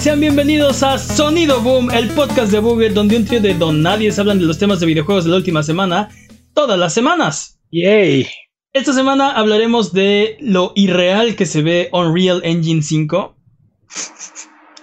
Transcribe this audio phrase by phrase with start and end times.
[0.00, 4.10] Sean bienvenidos a Sonido Boom, el podcast de Buget, donde un trío de don nadie
[4.16, 6.08] hablan de los temas de videojuegos de la última semana,
[6.54, 7.60] todas las semanas.
[7.70, 8.26] Yay.
[8.72, 13.36] Esta semana hablaremos de lo irreal que se ve Unreal Engine 5.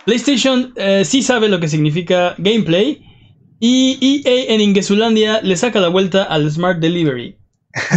[0.05, 3.01] PlayStation eh, sí sabe lo que significa gameplay.
[3.59, 7.35] Y EA en Ingesulandia le saca la vuelta al Smart Delivery.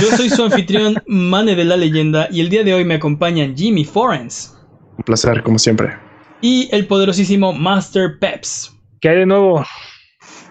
[0.00, 3.54] Yo soy su anfitrión, Mane de la Leyenda, y el día de hoy me acompañan
[3.54, 4.56] Jimmy Forens.
[4.96, 6.09] Un placer, como siempre.
[6.40, 8.72] Y el poderosísimo Master Peps.
[9.00, 9.64] ¿Qué hay de nuevo?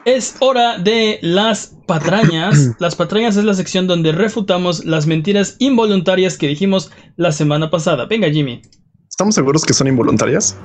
[0.06, 2.76] Es hora de las patrañas.
[2.80, 8.06] Las patrañas es la sección donde refutamos las mentiras involuntarias que dijimos la semana pasada.
[8.06, 8.62] Venga, Jimmy.
[9.10, 10.56] ¿Estamos seguros que son involuntarias?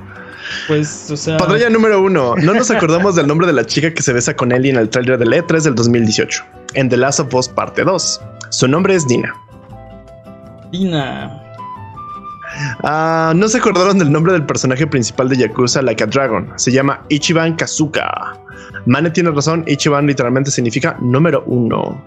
[0.69, 1.37] Pues, o sea.
[1.39, 2.37] Patraña número uno.
[2.37, 4.89] No nos acordamos del nombre de la chica que se besa con Ellie en el
[4.89, 6.45] trailer del E3 del 2018.
[6.75, 8.21] En The Last of Us Parte 2.
[8.51, 9.35] Su nombre es Dina.
[10.71, 11.44] Dina.
[12.83, 16.53] Ah, no se acordaron del nombre del personaje principal de Yakuza Like a Dragon.
[16.57, 18.39] Se llama Ichiban Kazuka.
[18.87, 19.65] Mane tiene razón.
[19.67, 22.03] Ichiban literalmente significa número uno.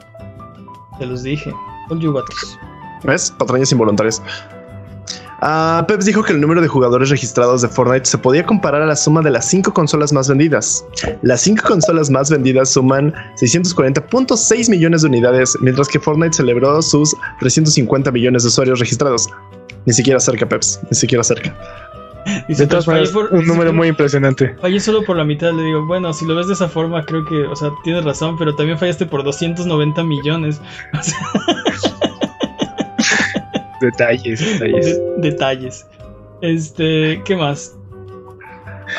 [1.00, 1.54] Te los dije.
[1.88, 2.14] Con you
[3.04, 3.32] ¿Ves?
[3.38, 4.22] Patrañas involuntarias.
[5.42, 8.88] Uh, Peps dijo que el número de jugadores registrados de Fortnite se podía comparar a
[8.88, 10.84] la suma de las cinco consolas más vendidas.
[11.22, 17.16] Las cinco consolas más vendidas suman 640.6 millones de unidades, mientras que Fortnite celebró sus
[17.40, 19.30] 350 millones de usuarios registrados.
[19.88, 21.56] Ni siquiera cerca, Peps, ni siquiera cerca.
[22.46, 24.54] de todas maneras, un número muy impresionante.
[24.62, 27.24] Fallé solo por la mitad, le digo, bueno, si lo ves de esa forma, creo
[27.26, 30.60] que, o sea, tienes razón, pero también fallaste por 290 millones.
[33.82, 35.02] Detalles, detalles.
[35.20, 35.88] detalles.
[36.42, 37.74] Este, ¿qué más?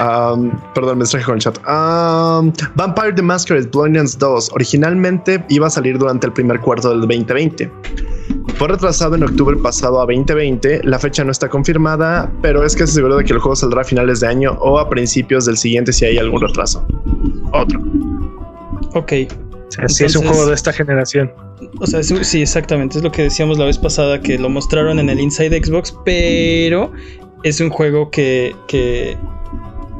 [0.00, 1.58] Um, perdón, mensaje con el chat.
[1.68, 7.00] Um, Vampire the Masquerade Bloodlines 2 originalmente iba a salir durante el primer cuarto del
[7.00, 7.70] 2020.
[8.58, 10.80] Fue retrasado en octubre pasado a 2020.
[10.82, 13.84] La fecha no está confirmada, pero es casi seguro de que el juego saldrá a
[13.84, 16.84] finales de año o a principios del siguiente si hay algún retraso.
[17.52, 17.80] Otro.
[18.94, 19.12] Ok.
[19.78, 21.30] Así es un juego de esta generación.
[21.78, 22.98] O sea, sí, exactamente.
[22.98, 26.90] Es lo que decíamos la vez pasada, que lo mostraron en el Inside Xbox, pero
[27.44, 29.16] es un juego que, que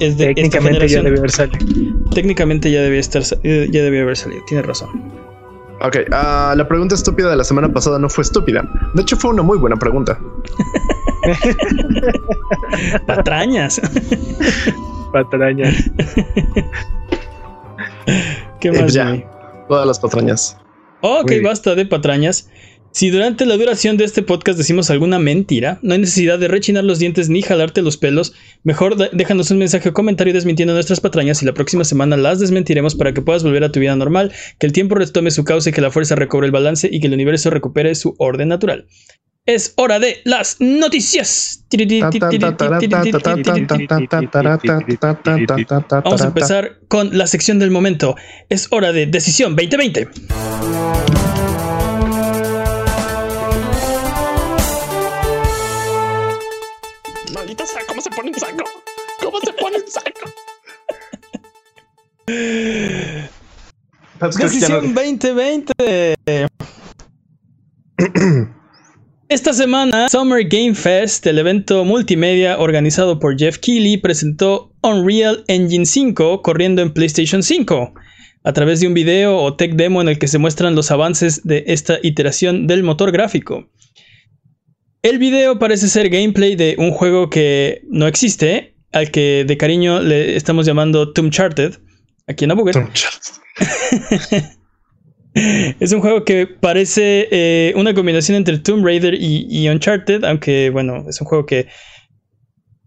[0.01, 1.59] es de Técnicamente ya debe haber salido.
[2.13, 4.43] Técnicamente ya debía, estar, eh, ya debía haber salido.
[4.49, 4.89] Tienes razón.
[5.81, 8.69] Ok, uh, la pregunta estúpida de la semana pasada no fue estúpida.
[8.95, 10.19] De hecho, fue una muy buena pregunta.
[13.07, 13.81] Patrañas.
[15.13, 15.75] Patrañas.
[18.61, 18.97] ¿Qué más?
[18.97, 19.27] Eh,
[19.69, 20.57] todas las patrañas.
[21.01, 22.49] ok, basta de patrañas.
[22.93, 26.85] Si durante la duración de este podcast decimos alguna mentira, no hay necesidad de rechinar
[26.85, 28.33] los dientes ni jalarte los pelos.
[28.65, 32.95] Mejor déjanos un mensaje o comentario desmintiendo nuestras patrañas y la próxima semana las desmentiremos
[32.95, 35.73] para que puedas volver a tu vida normal, que el tiempo retome su causa y
[35.73, 38.87] que la fuerza recobre el balance y que el universo recupere su orden natural.
[39.47, 41.65] Es hora de las noticias.
[46.05, 48.15] Vamos a empezar con la sección del momento.
[48.51, 50.09] Es hora de Decisión 2020.
[64.21, 66.17] Decisión 2020.
[69.29, 75.85] Esta semana, Summer Game Fest, el evento multimedia organizado por Jeff Keighley, presentó Unreal Engine
[75.85, 77.93] 5 corriendo en PlayStation 5
[78.45, 81.43] a través de un video o tech demo en el que se muestran los avances
[81.45, 83.69] de esta iteración del motor gráfico.
[85.03, 90.01] El video parece ser gameplay de un juego que no existe, al que de cariño
[90.01, 91.75] le estamos llamando Tomb Charted,
[92.29, 92.77] aquí en Abuget.
[95.81, 101.05] es un juego que parece eh, una combinación entre Tomb Raider y, Uncharted, aunque bueno,
[101.09, 101.67] es un juego que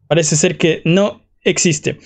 [0.08, 1.98] parece ser que no existe.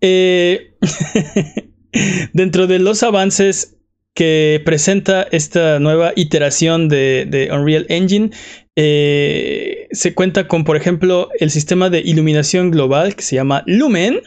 [0.00, 0.76] Eh,
[2.32, 3.76] dentro de los avances
[4.14, 8.30] que presenta esta nueva iteración de, Unreal Engine,
[8.76, 14.20] eh, se cuenta con, por ejemplo, el sistema de iluminación global que se llama Lumen,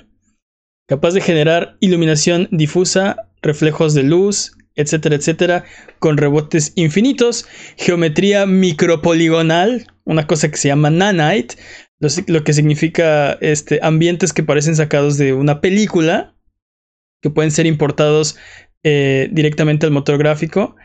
[0.87, 5.65] capaz de generar iluminación difusa, reflejos de luz, etcétera, etcétera,
[5.99, 7.45] con rebotes infinitos,
[7.77, 11.55] geometría micropoligonal, una cosa que se llama nanite,
[11.99, 16.35] lo, que significa este, ambientes que parecen sacados de una película,
[17.21, 18.37] que pueden ser importados
[18.83, 20.75] eh, directamente al motor gráfico,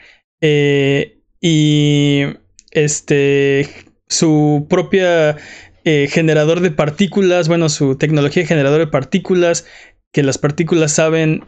[0.41, 2.23] eh, y
[2.71, 3.69] este,
[4.09, 5.37] su propia
[5.85, 9.67] eh, generador de partículas, bueno, su tecnología de generador de partículas,
[10.13, 11.45] que las partículas saben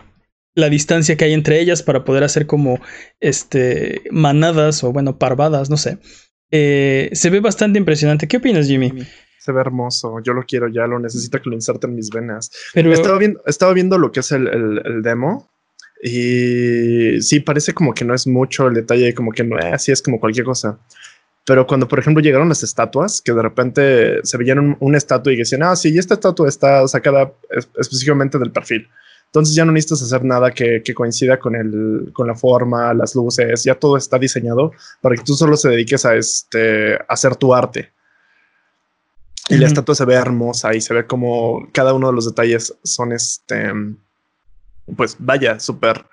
[0.54, 2.80] la distancia que hay entre ellas para poder hacer como
[3.20, 5.98] este manadas o bueno parvadas, no sé.
[6.50, 8.28] Eh, se ve bastante impresionante.
[8.28, 8.92] ¿Qué opinas, Jimmy?
[9.40, 10.20] Se ve hermoso.
[10.22, 12.50] Yo lo quiero ya, lo necesito que lo inserte en mis venas.
[12.72, 15.50] Pero estaba viendo, estaba viendo lo que es el, el, demo.
[16.02, 19.90] Y sí, parece como que no es mucho el detalle, como que no es así,
[19.90, 20.78] es como cualquier cosa.
[21.46, 25.36] Pero cuando, por ejemplo, llegaron las estatuas, que de repente se veían una estatua y
[25.36, 27.32] decían, ah, sí, esta estatua está sacada
[27.76, 28.88] específicamente del perfil.
[29.26, 33.64] Entonces ya no necesitas hacer nada que, coincida con, el, con la forma, las luces,
[33.64, 37.92] ya todo está diseñado para que tú solo se dediques a, este, hacer tu arte.
[39.48, 42.74] Y la estatua se ve hermosa y se ve como cada uno de los detalles
[42.84, 43.72] son este,
[44.96, 46.06] pues vaya, súper,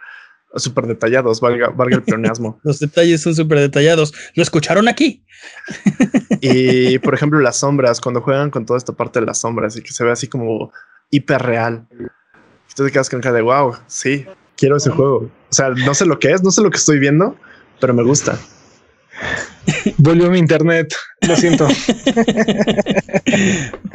[0.55, 2.59] súper detallados, valga, valga el pleonasmo.
[2.63, 4.13] los detalles son súper detallados.
[4.35, 5.25] ¿Lo escucharon aquí?
[6.41, 9.81] y por ejemplo, las sombras, cuando juegan con toda esta parte de las sombras y
[9.81, 10.71] que se ve así como
[11.09, 11.87] hiper real.
[12.75, 14.25] Tú te quedas con cara de wow, sí,
[14.55, 15.17] quiero ese juego.
[15.49, 17.35] O sea, no sé lo que es, no sé lo que estoy viendo,
[17.79, 18.39] pero me gusta.
[19.97, 20.93] Volvió mi internet,
[21.27, 21.67] lo siento.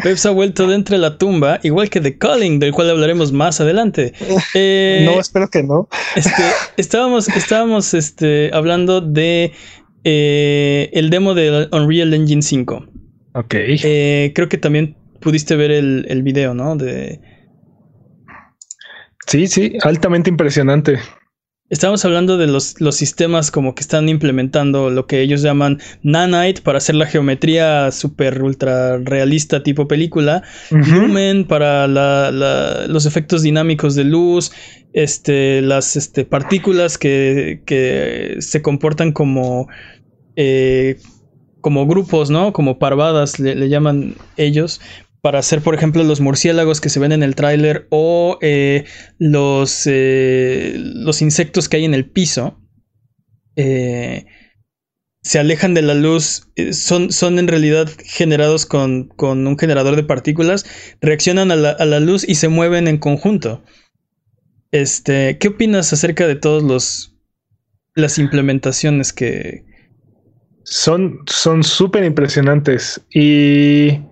[0.02, 3.32] Pep se ha vuelto de entre la tumba, igual que The Calling, del cual hablaremos
[3.32, 4.12] más adelante.
[4.54, 5.88] Eh, no, espero que no.
[6.14, 6.42] Este,
[6.76, 9.52] estábamos, estábamos este, hablando de
[10.04, 12.86] eh, el demo de Unreal Engine 5.
[13.34, 13.54] Ok.
[13.54, 16.76] Eh, creo que también pudiste ver el, el video, ¿no?
[16.76, 17.20] De,
[19.26, 21.00] Sí, sí, altamente impresionante.
[21.68, 26.62] Estamos hablando de los, los, sistemas como que están implementando lo que ellos llaman Nanite
[26.62, 34.04] para hacer la geometría super ultra realista tipo película, Lumen para los efectos dinámicos de
[34.04, 34.52] luz,
[34.92, 39.66] este, las este, partículas que, que, se comportan como,
[40.36, 41.00] eh,
[41.60, 42.52] como grupos, ¿no?
[42.52, 44.80] Como parvadas le llaman ellos
[45.26, 48.84] para hacer, por ejemplo, los murciélagos que se ven en el tráiler o eh,
[49.18, 52.62] los, eh, los insectos que hay en el piso.
[53.56, 54.26] Eh,
[55.22, 60.64] se alejan de la luz, son, son en realidad generados con, un generador de partículas,
[61.00, 63.64] reaccionan a la, luz y se mueven en conjunto.
[64.70, 67.16] Este, ¿Qué opinas acerca de todos los
[67.96, 69.64] las implementaciones que...
[70.62, 71.24] Son
[71.64, 74.02] súper impresionantes y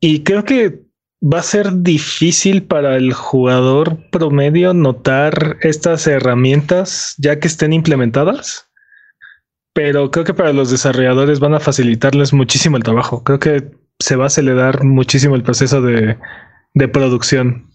[0.00, 0.80] y creo que
[1.22, 8.70] va a ser difícil para el jugador promedio notar estas herramientas ya que estén implementadas.
[9.72, 13.22] Pero creo que para los desarrolladores van a facilitarles muchísimo el trabajo.
[13.22, 13.70] Creo que
[14.00, 16.16] se va a acelerar muchísimo el proceso de,
[16.92, 17.70] producción.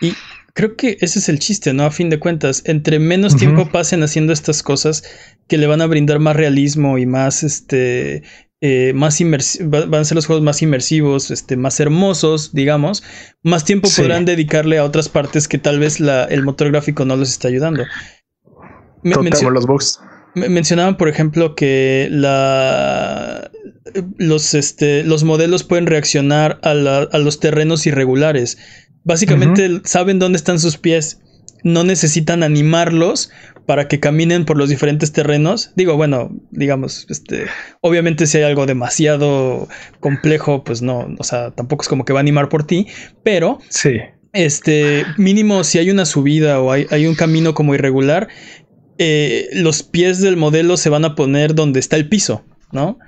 [0.00, 0.12] Y
[0.54, 1.84] creo que ese es el chiste, ¿no?
[1.84, 5.04] A fin de cuentas, entre menos tiempo pasen haciendo estas cosas
[5.46, 8.24] que le van a brindar más realismo y más este
[8.60, 9.18] eh, más
[9.64, 13.04] van a ser los juegos más inmersivos, este, más hermosos, digamos,
[13.42, 17.16] más tiempo podrán dedicarle a otras partes que tal vez la, el motor gráfico no
[17.16, 17.84] les está ayudando.
[19.04, 20.00] los bugs.
[20.34, 23.50] Mencionaban, por ejemplo, que la,
[24.18, 28.58] los, este, los modelos pueden reaccionar a, a los terrenos irregulares.
[29.04, 31.20] Básicamente saben dónde están sus pies
[31.62, 33.30] no necesitan animarlos
[33.66, 35.72] para que caminen por los diferentes terrenos.
[35.76, 37.46] Digo, bueno, digamos, este,
[37.82, 39.68] obviamente si hay algo demasiado
[40.00, 42.86] complejo, pues no, o sea, tampoco es como que va a animar por ti,
[43.22, 43.98] pero sí.
[44.32, 48.28] Este, mínimo si hay una subida o hay, hay un camino como irregular,
[48.98, 52.98] eh, los pies del modelo se van a poner donde está el piso, ¿no?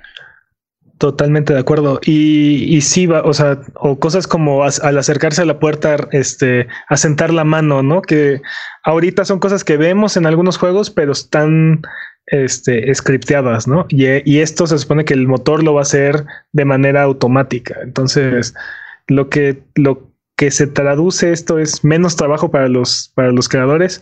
[1.01, 1.99] Totalmente de acuerdo.
[2.05, 6.67] Y, y sí, va, o sea, o cosas como al acercarse a la puerta, este,
[6.89, 8.03] asentar la mano, ¿no?
[8.03, 8.39] Que
[8.83, 11.81] ahorita son cosas que vemos en algunos juegos, pero están
[12.27, 13.87] este, scripteadas, ¿no?
[13.89, 17.79] Y, y esto se supone que el motor lo va a hacer de manera automática.
[17.81, 18.53] Entonces,
[19.07, 20.10] lo que, lo
[20.41, 24.01] que se traduce esto es menos trabajo para los, para los creadores.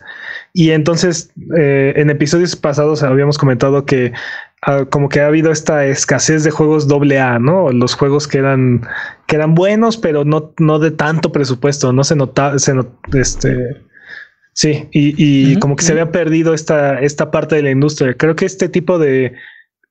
[0.54, 4.14] Y entonces, eh, en episodios pasados habíamos comentado que
[4.62, 7.72] Ah, como que ha habido esta escasez de juegos doble A, ¿no?
[7.72, 8.82] Los juegos que eran,
[9.26, 12.74] que eran buenos, pero no, no de tanto presupuesto, no se nota, se
[13.14, 13.82] este,
[14.52, 18.16] sí, y, como que se había perdido esta, esta parte de la industria.
[18.16, 19.34] Creo que este tipo de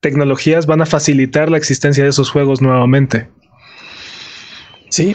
[0.00, 3.26] tecnologías van a facilitar la existencia de esos juegos nuevamente.
[4.90, 5.14] Sí,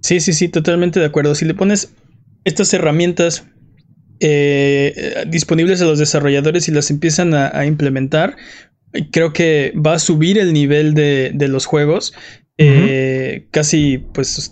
[0.00, 1.34] sí, sí, sí, totalmente de acuerdo.
[1.34, 1.94] Si le pones
[2.44, 3.46] estas herramientas
[4.20, 8.36] eh, disponibles a los desarrolladores y las empiezan a, implementar,
[9.12, 12.14] creo que va a subir el nivel de, los juegos.
[12.60, 14.50] Eh, casi, pues,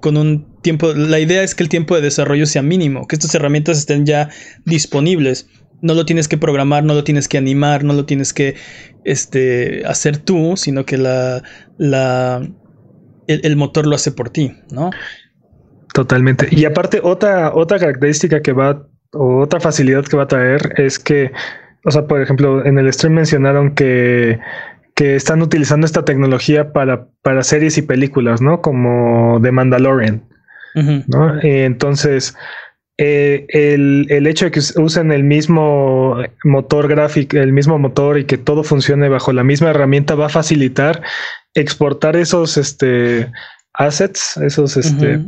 [0.00, 0.92] con un tiempo.
[0.92, 4.30] La idea es que el tiempo de desarrollo sea mínimo, que estas herramientas estén ya
[4.64, 5.48] disponibles.
[5.80, 8.56] No lo tienes que programar, no lo tienes que animar, no lo tienes que
[9.04, 11.44] este, hacer tú, sino que la,
[11.76, 12.48] la,
[13.28, 14.90] el, el motor lo hace por ti, ¿no?
[15.94, 16.48] Totalmente.
[16.50, 20.98] Y aparte, otra, otra característica que va, o otra facilidad que va a traer es
[20.98, 21.32] que,
[21.84, 24.38] o sea, por ejemplo, en el stream mencionaron que,
[24.94, 28.60] que están utilizando esta tecnología para, para series y películas, ¿no?
[28.60, 30.24] Como The Mandalorian,
[31.06, 31.40] ¿no?
[31.42, 32.36] entonces,
[32.98, 38.24] eh, el, el, hecho de que usen el mismo motor gráfico, el mismo motor y
[38.24, 41.02] que todo funcione bajo la misma herramienta va a facilitar
[41.60, 43.30] exportar esos este,
[43.74, 45.24] assets, esos este,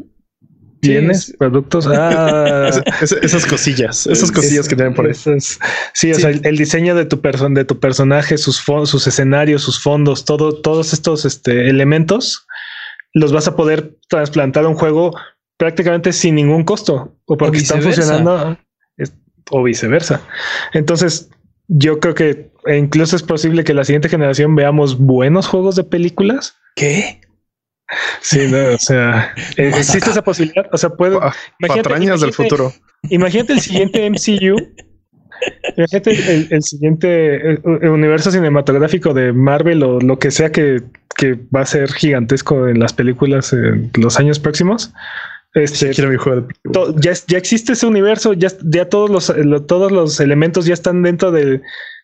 [0.81, 1.87] bienes, productos.
[1.93, 2.71] Ah,
[3.01, 5.15] esas cosillas, esas cosillas que tienen por ahí.
[5.15, 9.83] sí, o sea, el, diseño de tu persona, de tu personaje, sus sus escenarios, sus
[9.83, 12.47] fondos, todo, todos estos este, elementos
[13.13, 15.17] los vas a poder trasplantar a un juego
[15.57, 18.57] prácticamente sin ningún costo o porque están funcionando
[19.51, 20.23] o viceversa.
[20.73, 21.29] Entonces,
[21.73, 26.57] yo creo que incluso es posible que la siguiente generación veamos buenos juegos de películas.
[26.75, 27.21] ¿Qué?
[28.21, 30.67] Sí, no, o sea, eh, existe esa posibilidad.
[30.73, 31.21] O sea, puedo.
[31.67, 32.73] Patrañas del futuro.
[33.09, 34.57] Imagínate el siguiente MCU.
[35.77, 40.83] imagínate el, siguiente universo cinematográfico de Marvel o lo que sea que,
[41.17, 44.93] que va a ser gigantesco en las películas en los años próximos.
[45.55, 46.47] Este, quiero mi juego
[46.97, 51.33] ya, ya, existe ese universo, ya, ya todos los, todos los elementos ya están dentro
[51.33, 51.63] del,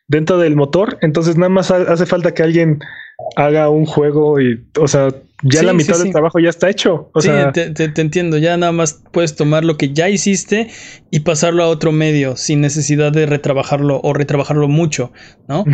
[0.08, 0.98] dentro del motor.
[1.00, 2.80] Entonces nada más hace falta que alguien
[3.36, 7.10] haga un juego y, o sea, ya la mitad del trabajo ya está hecho.
[7.20, 8.38] sí, te, entiendo.
[8.38, 10.68] Ya nada más puedes tomar lo que ya hiciste
[11.10, 15.12] y pasarlo a otro medio sin necesidad de retrabajarlo o retrabajarlo mucho,
[15.46, 15.64] ¿no?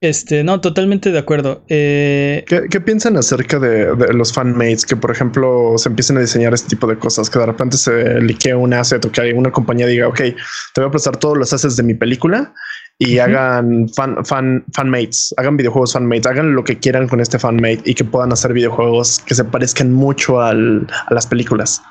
[0.00, 1.64] Este, no, totalmente de acuerdo.
[1.68, 6.70] Eh, ¿Qué, piensan acerca de, los fanmates que, por ejemplo, se empiecen a diseñar este
[6.70, 7.30] tipo de cosas?
[7.30, 10.34] Que de repente se liquea un asset o que una compañía diga, ok, te
[10.80, 12.52] voy a prestar todos los assets de mi película
[12.98, 17.82] y hagan fan, fan, fanmates, hagan videojuegos fanmates, hagan lo que quieran con este fanmate
[17.84, 21.82] y que puedan hacer videojuegos que se parezcan mucho al, a las películas.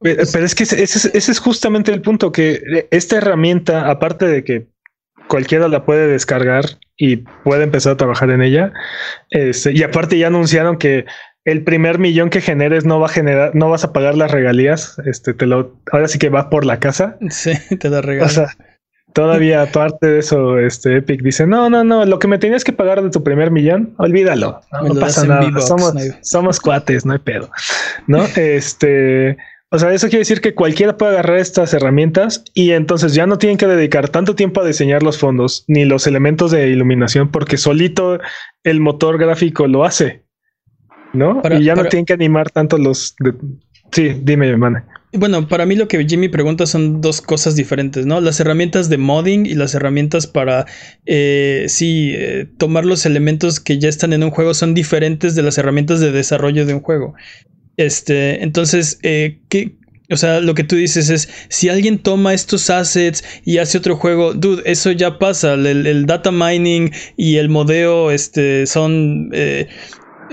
[0.00, 4.66] Pero, es que ese, es justamente el punto, que esta herramienta, aparte de que
[5.28, 6.64] cualquiera la puede descargar
[6.96, 8.72] y puede empezar a trabajar en ella,
[9.28, 11.04] este, y aparte ya anunciaron que
[11.44, 14.98] el primer millón que generes no va a generar, no vas a pagar las regalías.
[15.04, 17.18] Este te lo, ahora sí que va por la casa.
[17.28, 18.40] Sí, te da regalos.
[19.12, 22.72] Todavía aparte de eso, este Epic dice, no, no, no, lo que me tenías que
[22.72, 24.60] pagar de tu primer millón, olvídalo.
[24.82, 25.60] No, pasa nada.
[25.60, 27.50] somos, somos cuates, no hay pedo.
[28.06, 28.24] ¿No?
[28.36, 29.36] Este,
[29.70, 33.38] o sea, eso quiere decir que cualquiera puede agarrar estas herramientas y entonces ya no
[33.38, 37.56] tienen que dedicar tanto tiempo a diseñar los fondos ni los elementos de iluminación porque
[37.56, 38.18] solito
[38.64, 40.24] el motor gráfico lo hace.
[41.12, 41.42] ¿No?
[41.58, 43.16] y ya no tienen que animar tanto los...
[43.90, 44.86] Sí, dime, hermana.
[45.12, 48.20] Bueno, para mí lo que Jimmy pregunta son dos cosas diferentes, ¿no?
[48.20, 50.66] Las herramientas de modding y las herramientas para,
[51.04, 55.42] eh, sí, eh, tomar los elementos que ya están en un juego son diferentes de
[55.42, 57.14] las herramientas de desarrollo de un juego.
[57.76, 59.78] Este, entonces, eh, ¿qué,
[60.10, 63.96] o sea, lo que tú dices es, si alguien toma estos assets y hace otro
[63.96, 65.54] juego, dude, eso ya pasa.
[65.54, 69.68] El, data mining y el modeo este, son eh,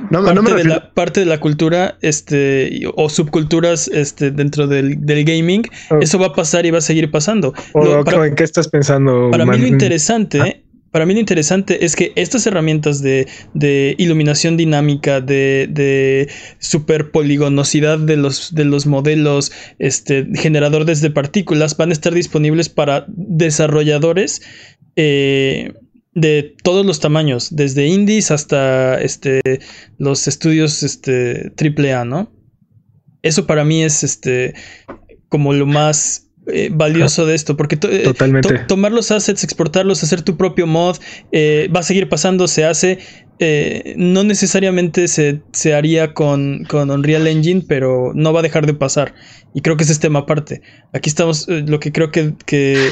[0.09, 5.63] no, parte, de la, parte de la cultura este, o subculturas este, dentro del, gaming,
[5.89, 5.99] oh.
[6.01, 7.53] eso va a pasar y va a seguir pasando.
[7.73, 9.29] ¿En qué estás pensando?
[9.31, 10.55] Para mí lo interesante, ah.
[10.91, 13.27] para mí lo interesante es que estas herramientas de,
[13.97, 21.89] iluminación dinámica, de, de superpoligonosidad de los, de los modelos, este, generadores de partículas, van
[21.89, 24.41] a estar disponibles para desarrolladores.
[24.95, 25.73] Eh,
[26.17, 29.39] de todos los tamaños, desde indies hasta este,
[29.99, 32.33] los estudios este, AAA, ¿no?
[33.21, 34.55] Eso para mí es este,
[35.29, 38.13] como lo más eh, valioso de esto, porque eh,
[38.67, 40.97] tomar los assets, exportarlos, hacer tu propio mod,
[41.31, 42.97] eh, va a seguir pasando, se hace.
[43.95, 48.73] no necesariamente se, se haría con, con, Unreal Engine, pero no va a dejar de
[48.73, 49.13] pasar.
[49.53, 50.63] Y creo que ese es tema aparte.
[50.93, 52.89] Aquí estamos, lo que creo que, que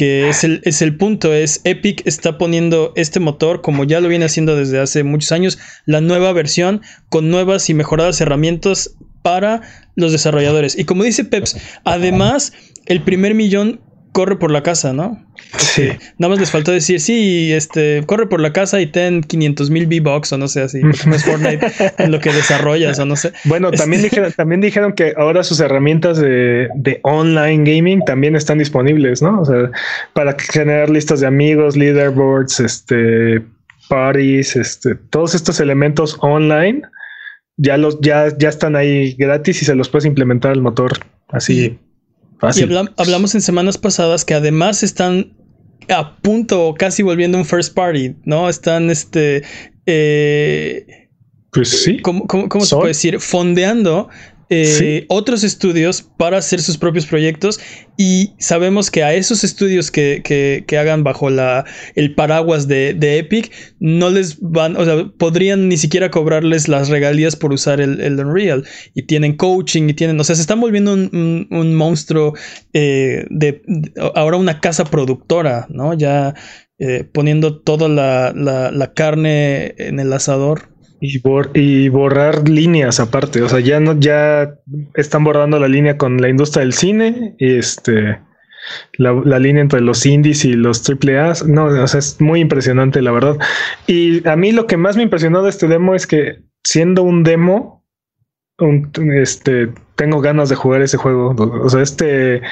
[0.00, 4.08] que es el, es el punto, es Epic está poniendo este motor, como ya lo
[4.08, 6.80] viene haciendo desde hace muchos años, la nueva versión
[7.10, 9.60] con nuevas y mejoradas herramientas para
[9.96, 10.78] los desarrolladores.
[10.78, 12.54] Y como dice Peps, además,
[12.86, 15.24] el primer millón corre por la casa, ¿no?
[15.56, 15.88] Sí.
[16.18, 19.86] Nada más les faltó decir, sí, este, corre por la casa y ten 500 mil
[19.86, 21.66] V-Bucks o no sé, así, no es Fortnite
[21.98, 23.32] en lo que desarrollas o no sé.
[23.44, 28.36] Bueno, también, este dijeron, también dijeron que ahora sus herramientas de, de, online gaming también
[28.36, 29.40] están disponibles, ¿no?
[29.40, 29.70] O sea,
[30.12, 33.42] para generar listas de amigos, leaderboards, este,
[33.88, 36.82] parties, este, todos estos elementos online
[37.56, 40.92] ya los, ya, ya están ahí gratis y se los puedes implementar al motor
[41.28, 41.78] así.
[42.42, 42.62] Y
[42.96, 45.32] hablamos en semanas pasadas que además están
[45.88, 48.48] a punto o casi volviendo un first party, ¿no?
[48.48, 49.42] Están este.
[49.86, 51.08] Eh,
[51.52, 52.00] pues sí.
[52.00, 52.24] ¿Cómo,
[52.60, 53.20] se puede decir?
[53.20, 54.08] Fondeando
[54.52, 57.60] eh, otros estudios para hacer sus propios proyectos
[57.96, 61.64] y sabemos que a esos estudios que, que, hagan bajo la,
[61.94, 67.36] el paraguas de, Epic no les van, o sea, podrían ni siquiera cobrarles las regalías
[67.36, 70.94] por usar el, el Unreal y tienen coaching y tienen, o sea, se están volviendo
[70.94, 72.34] un, un, monstruo
[72.72, 73.62] eh, de,
[74.16, 75.94] ahora una casa productora, ¿no?
[75.94, 76.34] Ya
[76.80, 80.70] eh, poniendo toda la, la carne en el asador.
[81.00, 81.22] Y,
[81.54, 83.42] y borrar líneas aparte.
[83.42, 84.54] O sea, ya no, ya
[84.94, 87.34] están borrando la línea con la industria del cine.
[87.38, 88.18] Y este
[88.98, 91.32] la, línea entre los indies y los triple A.
[91.46, 93.36] No, o sea, es muy impresionante, la verdad.
[93.86, 97.22] Y a mí lo que más me impresionó de este demo es que siendo un
[97.22, 97.84] demo,
[99.14, 101.34] este, tengo ganas de jugar ese juego.
[101.36, 102.42] O sea, este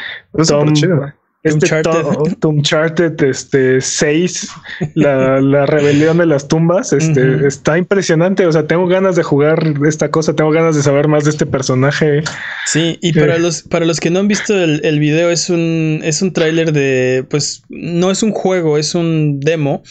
[1.48, 3.22] este Uncharted.
[3.28, 4.48] este 6,
[4.94, 8.46] la, la, rebelión de las tumbas, este, está impresionante.
[8.46, 11.46] O sea, tengo ganas de jugar esta cosa, tengo ganas de saber más de este
[11.46, 12.22] personaje.
[12.66, 16.00] Sí, y para los, para los que no han visto el, el video, es un,
[16.04, 19.82] es un tráiler de, pues, no es un juego, es un demo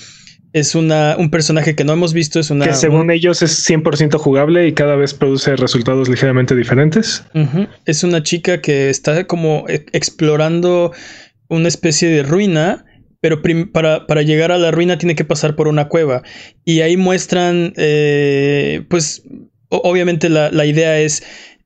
[0.54, 2.40] es una, un personaje que no hemos visto.
[2.40, 2.66] Es una.
[2.66, 7.24] Que según ellos es 100% jugable y cada vez produce resultados ligeramente diferentes.
[7.86, 10.94] Es una chica que está como e, explorando
[11.50, 12.86] una especie de ruina,
[13.22, 16.24] pero para, llegar a la ruina tiene que pasar por una cueva.
[16.66, 19.24] Y ahí muestran, eh, pues,
[19.70, 21.24] obviamente la, idea es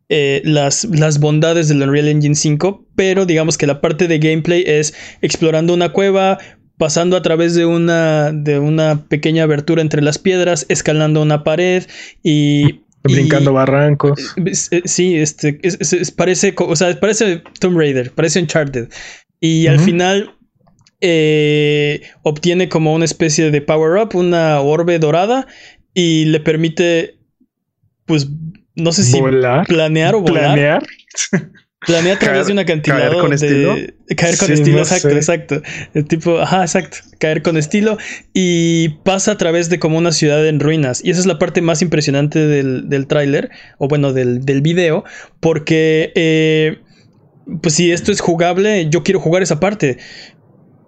[0.10, 4.64] eh, las, las, bondades del Unreal Engine 5, pero digamos que la parte de gameplay
[4.66, 6.40] es explorando una cueva,
[6.82, 11.84] pasando a través de una, de una pequeña abertura entre las piedras, escalando una pared
[12.24, 12.82] y...
[13.04, 14.36] Brincando barrancos.
[14.46, 15.60] Eh, sí, este,
[16.16, 18.90] parece, o sea, parece Tomb Raider, parece Uncharted.
[19.42, 20.36] Y al final
[21.02, 25.48] eh, obtiene como una especie de power-up, una orbe dorada,
[25.94, 27.18] y le permite,
[28.06, 28.30] pues,
[28.76, 29.20] no sé si
[29.68, 30.54] planear o volar.
[30.54, 30.84] Planear.
[31.86, 33.10] Planea a través de una acantilado.
[33.10, 33.76] Caer con estilo.
[34.16, 35.62] Caer con estilo, exacto, exacto.
[35.96, 36.98] El tipo, ajá, exacto.
[37.18, 37.98] Caer con estilo.
[38.36, 41.04] Y pasa a través de como una ciudad en ruinas.
[41.04, 43.50] Y esa es la parte más impresionante del, del tráiler,
[43.80, 45.04] o bueno, del, del video,
[45.40, 46.78] porque eh,
[47.62, 49.98] pues si esto es jugable, yo quiero jugar esa parte.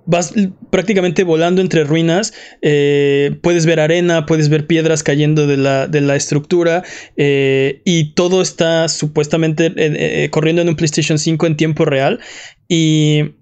[0.06, 0.34] Vas
[0.70, 6.02] prácticamente volando entre ruinas, eh, puedes ver arena, puedes ver piedras cayendo de la, de
[6.02, 6.84] la estructura
[7.16, 12.20] eh, y todo está supuestamente eh, corriendo en un PlayStation 5 en tiempo real
[12.68, 13.36] y,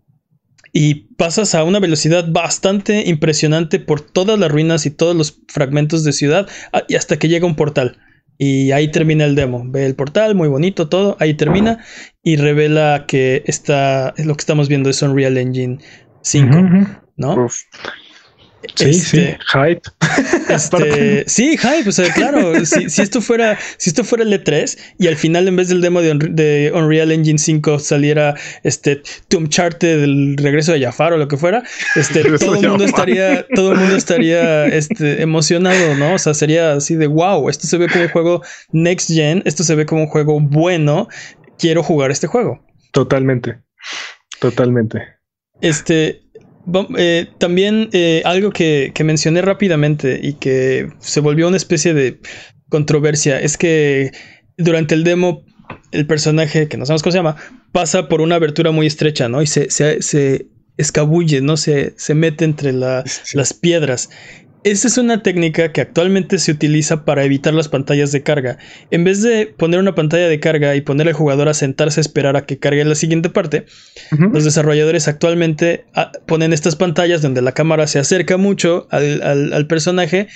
[0.71, 6.03] y pasas a una velocidad bastante impresionante por todas las ruinas y todos los fragmentos
[6.03, 7.97] de ciudad ah, y hasta que llega un portal.
[8.43, 9.61] Y ahí termina el demo.
[9.67, 11.15] Ve el portal, muy bonito todo.
[11.19, 11.77] Ahí termina
[12.23, 15.77] y revela que está, lo que estamos viendo es Unreal Engine
[16.23, 16.57] 5,
[17.17, 17.47] ¿no?
[18.75, 19.81] Sí, este, hype.
[20.49, 25.07] Este, sí, hype, o sea, claro, si, esto fuera, si esto fuera el E3 y
[25.07, 30.35] al final en vez del demo de, Unreal Engine 5 saliera este Tomb Charted del
[30.37, 31.63] regreso de Jafar o lo que fuera,
[31.95, 36.15] este, todo el mundo estaría, todo el mundo estaría este, emocionado, ¿no?
[36.15, 38.41] O sea, sería así de wow, esto se ve como un juego
[38.73, 41.07] next gen, esto se ve como un juego bueno,
[41.57, 42.61] quiero jugar este juego.
[42.91, 43.59] Totalmente,
[44.39, 45.21] totalmente.
[45.61, 46.23] Este,
[46.97, 52.19] eh, también eh, algo que, mencioné rápidamente y que se volvió una especie de
[52.69, 54.11] controversia es que
[54.57, 55.43] durante el demo
[55.91, 57.35] el personaje, que no sabemos cómo se llama,
[57.71, 59.41] pasa por una abertura muy estrecha, ¿no?
[59.41, 60.47] Y se, se,
[60.77, 61.57] escabulle, ¿no?
[61.57, 64.09] Se, se mete entre las piedras.
[64.63, 68.59] Esta es una técnica que actualmente se utiliza para evitar las pantallas de carga.
[68.91, 72.01] En vez de poner una pantalla de carga y poner al jugador a sentarse a
[72.01, 73.65] esperar a que cargue la siguiente parte,
[74.11, 80.27] los desarrolladores actualmente ah, ponen estas pantallas donde la cámara se acerca mucho al, personaje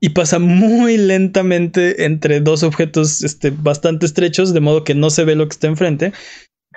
[0.00, 5.24] y pasa muy lentamente entre dos objetos este, bastante estrechos, de modo que no se
[5.24, 6.12] ve lo que está enfrente.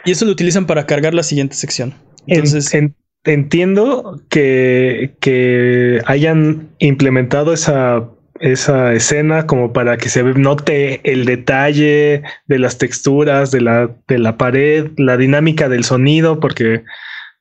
[0.04, 1.94] Y eso lo utilizan para cargar la siguiente sección.
[2.28, 2.70] Entonces,
[3.28, 8.10] entiendo que, que hayan implementado esa,
[8.40, 14.20] esa escena como para que se note el detalle de las texturas, de la, de
[14.20, 16.84] la pared, la dinámica del sonido, porque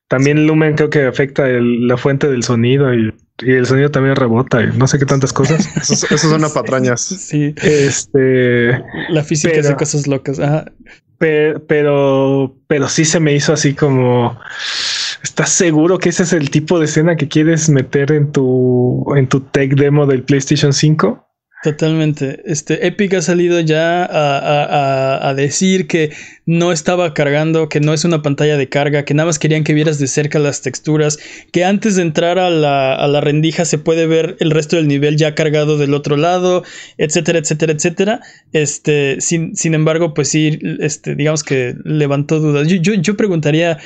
[0.09, 4.69] también Lumen creo que afecta la fuente del sonido y, el sonido también rebota y
[4.79, 5.67] no sé qué tantas cosas.
[5.77, 7.03] Esas son patrañas.
[7.03, 7.55] Sí.
[7.63, 8.83] Este.
[9.11, 10.41] La física hace cosas locas.
[11.19, 14.39] Pero, pero sí se me hizo así como
[15.23, 19.29] ¿Estás seguro que ese es el tipo de escena que quieres meter en tu, en
[19.29, 21.26] tu tech demo del PlayStation 5?
[21.67, 22.43] Totalmente.
[22.45, 26.13] Este, Epic ha salido ya a, decir que
[26.47, 29.75] no estaba cargando, que no es una pantalla de carga, que nada más querían que
[29.75, 31.19] vieras de cerca las texturas,
[31.51, 34.87] que antes de entrar a la, a la rendija se puede ver el resto del
[34.87, 36.63] nivel ya cargado del otro lado,
[36.99, 38.21] etcétera, etcétera, etcétera.
[38.53, 42.69] Este, sin, sin embargo, pues sí, este, digamos que levantó dudas.
[42.69, 43.79] Yo, yo, yo preguntaría,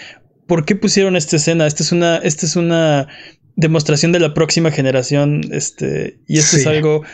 [0.47, 1.67] ¿por qué pusieron esta escena?
[1.67, 3.09] Esta es una, esta es una
[3.57, 7.05] demostración de la próxima generación, este, y esto es algo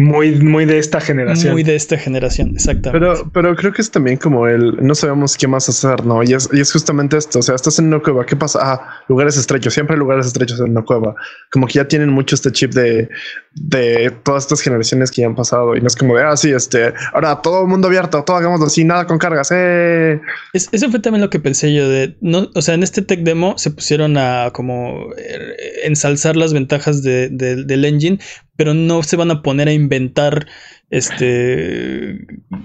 [0.00, 1.52] muy, muy de esta generación.
[1.52, 2.98] Muy de esta generación, exactamente.
[2.98, 6.22] Pero, pero creo que es también como el no sabemos qué más hacer, ¿no?
[6.22, 7.40] Y es, y es justamente esto.
[7.40, 8.24] O sea, estás en una cueva.
[8.24, 8.60] ¿Qué pasa?
[8.62, 9.74] Ah, lugares estrechos.
[9.74, 11.14] Siempre hay lugares estrechos en una cueva.
[11.52, 13.10] Como que ya tienen mucho este chip de,
[13.52, 15.76] de todas estas generaciones que ya han pasado.
[15.76, 18.66] Y no es como de ah, sí, este ahora todo el mundo abierto, todo hagámoslo
[18.66, 19.50] así, nada con cargas.
[19.52, 20.20] Eh.
[20.52, 23.58] eso fue también lo que pensé yo de no, o sea, en este tech demo
[23.58, 28.18] se pusieron a como eh, ensalzar las ventajas de, del engine,
[28.60, 30.46] pero no se van a poner a inventar
[30.90, 32.10] este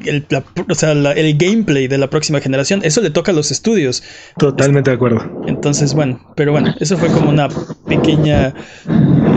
[0.03, 0.27] el,
[0.69, 2.81] o sea, el gameplay de la próxima generación.
[2.84, 4.03] Eso le toca a los estudios.
[4.38, 5.21] Totalmente de acuerdo.
[5.47, 7.47] Entonces, bueno, pero bueno, eso fue como una
[7.88, 8.53] pequeña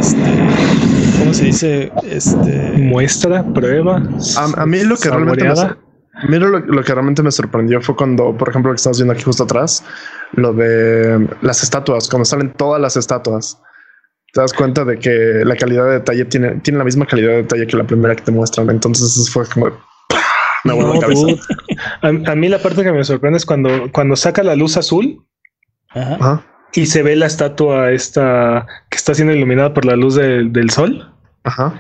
[0.01, 0.18] este,
[1.21, 1.92] ¿cómo se dice?
[2.03, 4.03] Este muestra, prueba.
[4.57, 5.44] A, mí lo que realmente
[6.29, 9.12] me, lo, lo, que realmente me sorprendió fue cuando, por ejemplo, lo que estamos viendo
[9.12, 9.85] aquí justo atrás,
[10.33, 13.61] lo de las estatuas, cuando salen todas las estatuas
[14.33, 17.37] te das cuenta de que la calidad de detalle tiene, tiene la misma calidad de
[17.38, 18.71] detalle que la primera que te muestran.
[18.71, 19.67] Entonces fue como
[20.64, 21.27] me no, cabeza.
[22.03, 25.25] A, mí la parte que me sorprende es cuando, cuando saca la luz azul
[26.75, 31.14] y se ve la estatua esta que está siendo iluminada por la luz del sol.
[31.45, 31.75] Ajá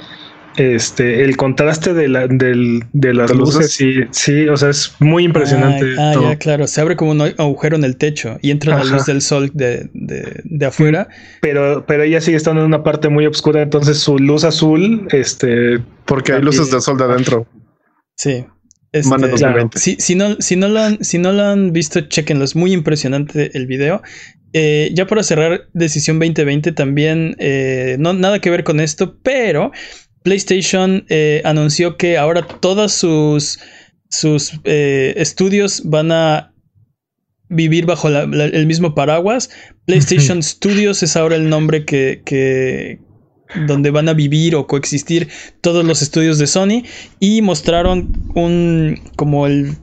[0.58, 5.94] este, el contraste de, la, de las luces, sí, sí, o sea, es muy impresionante.
[5.96, 9.06] Ah, ya, claro, se abre como un agujero en el techo y entra la luz
[9.06, 11.06] del sol de, de, de, afuera.
[11.42, 15.80] Pero, pero ella sigue estando en una parte muy oscura, entonces su luz azul, este...
[16.04, 17.46] Porque hay luces de sol de adentro.
[18.16, 18.44] Sí.
[18.90, 22.56] Este, si, si, no, si, no lo han, si no lo han visto, chequenlo, es
[22.56, 24.02] muy impresionante el video.
[24.54, 29.72] Eh, ya para cerrar Decisión 2020 también, eh, no nada que ver con esto, pero
[30.28, 33.60] PlayStation eh, anunció que ahora todos sus,
[34.10, 36.52] sus eh, estudios van a
[37.48, 39.48] vivir bajo el mismo paraguas.
[39.86, 43.00] PlayStation Studios es ahora el nombre que, que,
[43.66, 45.28] donde van a vivir o coexistir
[45.62, 46.82] todos los estudios de Sony
[47.20, 49.78] y mostraron un como el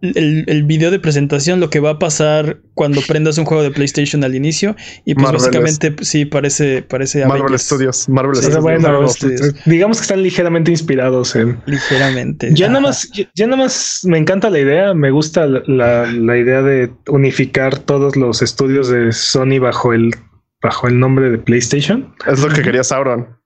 [0.00, 4.22] el, video de presentación, lo que va a pasar cuando prendas un juego de PlayStation
[4.24, 4.76] al inicio.
[5.04, 8.08] Y pues básicamente sí, parece, parece Marvel Studios.
[8.08, 9.54] Marvel Studios.
[9.64, 11.60] digamos que están ligeramente inspirados en.
[11.66, 12.50] Ligeramente.
[12.52, 14.94] Ya nada más, ya nada más me encanta la idea.
[14.94, 20.14] Me gusta la, la, idea de unificar todos los estudios de Sony bajo el,
[20.62, 22.14] bajo el nombre de PlayStation.
[22.26, 23.36] Es lo que quería Sauron.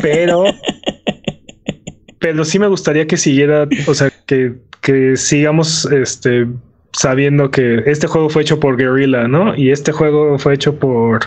[0.00, 0.44] Pero.
[2.20, 6.46] pero sí me gustaría que siguiera, o sea, que que sigamos este,
[6.92, 9.56] sabiendo que este juego fue hecho por Guerrilla, ¿no?
[9.56, 11.20] Y este juego fue hecho por.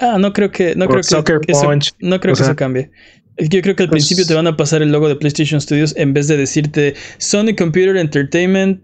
[0.00, 0.74] Ah, no creo que.
[0.74, 1.16] No creo que, eso,
[2.00, 2.90] no creo que eso cambie.
[3.36, 6.12] Yo creo que al principio te van a pasar el logo de PlayStation Studios en
[6.12, 8.80] vez de decirte Sony Computer Entertainment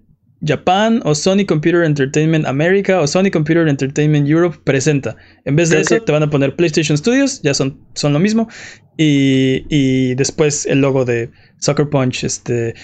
[0.47, 5.17] Japan o Sony Computer Entertainment America o Sony Computer Entertainment Europe presenta.
[5.45, 8.49] En vez de eso, te van a poner PlayStation Studios, ya son, son lo mismo.
[8.97, 12.75] Y, y después el logo de Soccer Punch, este,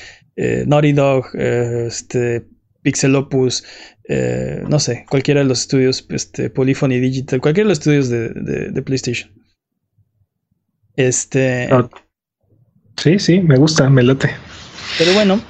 [0.42, 2.46] eh, Naughty Dog, eh, este,
[2.80, 3.62] Pixel Opus,
[4.08, 8.82] eh, no sé, cualquiera de los estudios, este, Polyphony Digital, cualquiera de los estudios de,
[8.82, 9.30] PlayStation.
[10.96, 11.68] Este.
[11.70, 11.90] Ah.
[12.96, 14.30] sí, sí, me gusta, me late.
[14.96, 15.42] Pero bueno,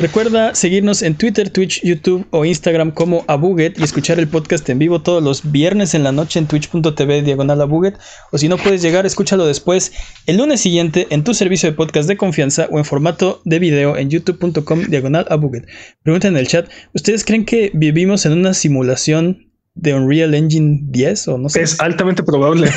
[0.00, 4.78] Recuerda seguirnos en Twitter, Twitch, YouTube o Instagram como Abuget y escuchar el podcast en
[4.78, 7.98] vivo todos los viernes en la noche en twitch.tv diagonal Abuget.
[8.32, 9.92] O si no puedes llegar, escúchalo después
[10.24, 13.98] el lunes siguiente en tu servicio de podcast de confianza o en formato de video
[13.98, 15.66] en youtube.com diagonal Abuget.
[16.02, 21.28] Pregunten en el chat, ¿ustedes creen que vivimos en una simulación de Unreal Engine 10
[21.28, 21.60] o no sé?
[21.60, 22.70] Es altamente probable.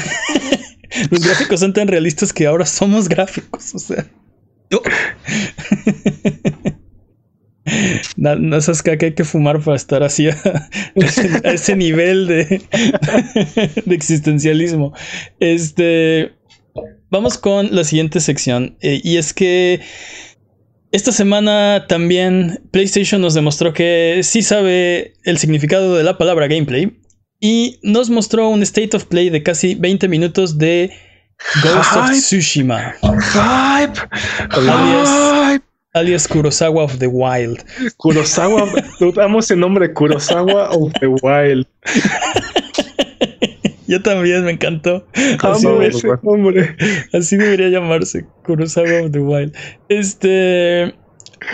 [1.09, 4.05] Los gráficos son tan realistas que ahora somos gráficos, o sea.
[8.17, 10.37] No, no sabes que hay que fumar para estar así a,
[11.43, 12.45] ese nivel de,
[13.85, 14.93] de, existencialismo.
[15.39, 16.33] Este.
[17.09, 18.75] Vamos con la siguiente sección.
[18.81, 19.81] Eh, y es que
[20.91, 26.99] esta semana también PlayStation nos demostró que sí sabe el significado de la palabra gameplay.
[27.39, 30.91] Y nos mostró un state of play de casi 20 minutos de
[31.61, 32.95] Ghost of Tsushima.
[33.01, 33.99] Hype
[35.93, 37.63] alias Kurosawa of the Wild.
[37.97, 38.69] Kurosawa,
[39.23, 41.65] amo ese nombre, Kurosawa of the Wild.
[43.87, 45.07] Yo también me encantó.
[45.39, 45.67] Así,
[46.23, 46.75] hombre.
[47.13, 48.25] Así debería llamarse.
[48.43, 49.55] Kurosawa of the Wild.
[49.89, 50.95] Este.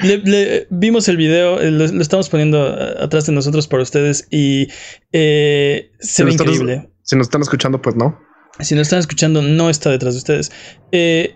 [0.04, 2.64] Le, vimos el video, eh, lo, estamos poniendo
[3.02, 4.68] atrás de nosotros para ustedes y
[5.14, 6.92] eh, se ve increíble.
[7.02, 8.20] si nos están escuchando, pues no.
[8.60, 10.52] Si nos están escuchando, no está detrás de ustedes.
[10.92, 11.34] Eh,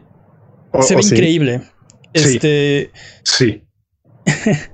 [0.82, 1.62] se ve increíble.
[2.13, 2.91] Este.
[3.23, 3.63] Sí.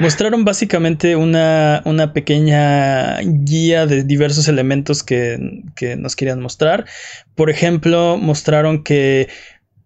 [0.00, 6.86] Mostraron básicamente una, una, pequeña guía de diversos elementos que, que, nos querían mostrar.
[7.34, 9.28] Por ejemplo, mostraron que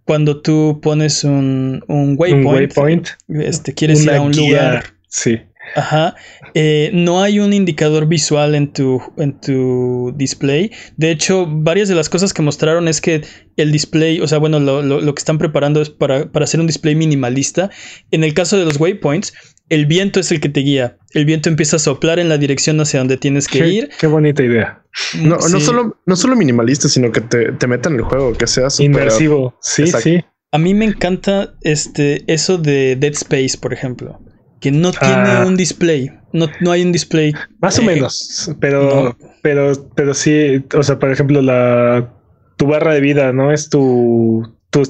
[0.04, 4.84] cuando tú pones un, un waypoint, Este, quieres ir a un lugar.
[5.08, 5.40] Sí.
[5.74, 6.14] Ajá.
[6.54, 10.70] Eh, no hay un indicador visual en tu, en tu display.
[10.96, 13.22] De hecho, varias de las cosas que mostraron es que
[13.56, 16.66] el display, o sea, bueno, lo, lo, que están preparando es para, para, hacer un
[16.66, 17.70] display minimalista.
[18.10, 19.32] En el caso de los waypoints,
[19.68, 20.98] el viento es el que te guía.
[21.12, 23.90] El viento empieza a soplar en la dirección hacia donde tienes que ir.
[23.98, 24.82] Qué bonita idea.
[25.20, 28.46] No, no, solo, no solo minimalista, sino que te, te meta en el juego, que
[28.46, 29.58] sea super inmersivo.
[29.60, 30.20] Sí, sí.
[30.52, 34.20] A mí me encanta este, eso de Dead Space, por ejemplo,
[34.60, 35.44] que no tiene ah.
[35.46, 36.10] un display.
[36.32, 37.32] No, no hay un display.
[37.60, 42.12] Más o eh, menos, pero, pero, pero sí, o sea, por ejemplo, la
[42.56, 43.52] tu barra de vida, ¿no?
[43.52, 44.82] Es tu, tu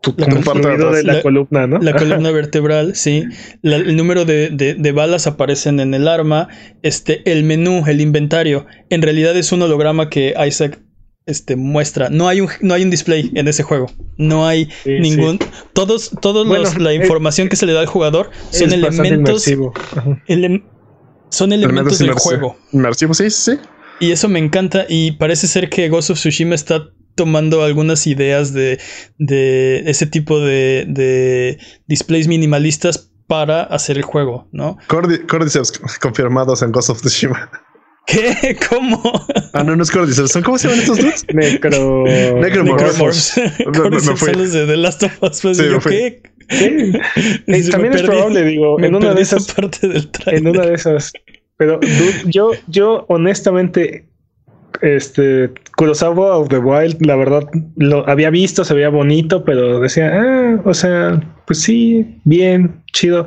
[0.00, 0.26] tu la
[0.92, 1.78] de la, columna, ¿no?
[1.78, 3.24] La columna vertebral, sí.
[3.62, 6.48] el número de, de, balas aparecen en el arma.
[6.82, 10.80] Este, el menú, el inventario, en realidad es un holograma que Isaac
[11.28, 12.08] este, muestra.
[12.08, 13.86] No hay un, no hay un display en ese juego.
[14.16, 15.38] No hay ningún.
[15.74, 16.46] Todos, todos
[16.78, 19.44] la información que se le da al jugador son elementos.
[21.28, 22.56] son elementos del juego.
[22.72, 23.58] Inmersivo, sí, sí.
[24.00, 24.86] Y eso me encanta.
[24.88, 28.80] Y parece ser que Ghost of Tsushima está tomando algunas ideas de,
[29.18, 34.78] de ese tipo de, de displays minimalistas para hacer el juego, ¿no?
[34.88, 37.50] Cordyceps confirmados en Ghost of Tsushima.
[38.08, 38.56] ¿Qué?
[38.70, 39.02] ¿Cómo?
[39.52, 40.38] Ah, no, no es Cordyceps.
[40.42, 41.26] ¿Cómo se llaman estos dos?
[41.34, 42.04] Necro...
[42.04, 43.36] Necromorphs.
[43.38, 44.04] Necromorphs.
[44.18, 45.40] son los de The Last of Us.
[45.42, 46.22] Pues, sí, ¿qué?
[46.48, 47.00] ¿Qué?
[47.70, 49.52] También es probable, digo, en una de esas...
[49.52, 51.12] Parte del en una de esas...
[51.58, 51.80] Pero
[52.26, 54.08] yo, yo honestamente
[54.80, 60.12] este Kurosawa of the Wild, la verdad, lo había visto, se veía bonito, pero decía,
[60.14, 63.26] ah, o sea, pues sí, bien, chido.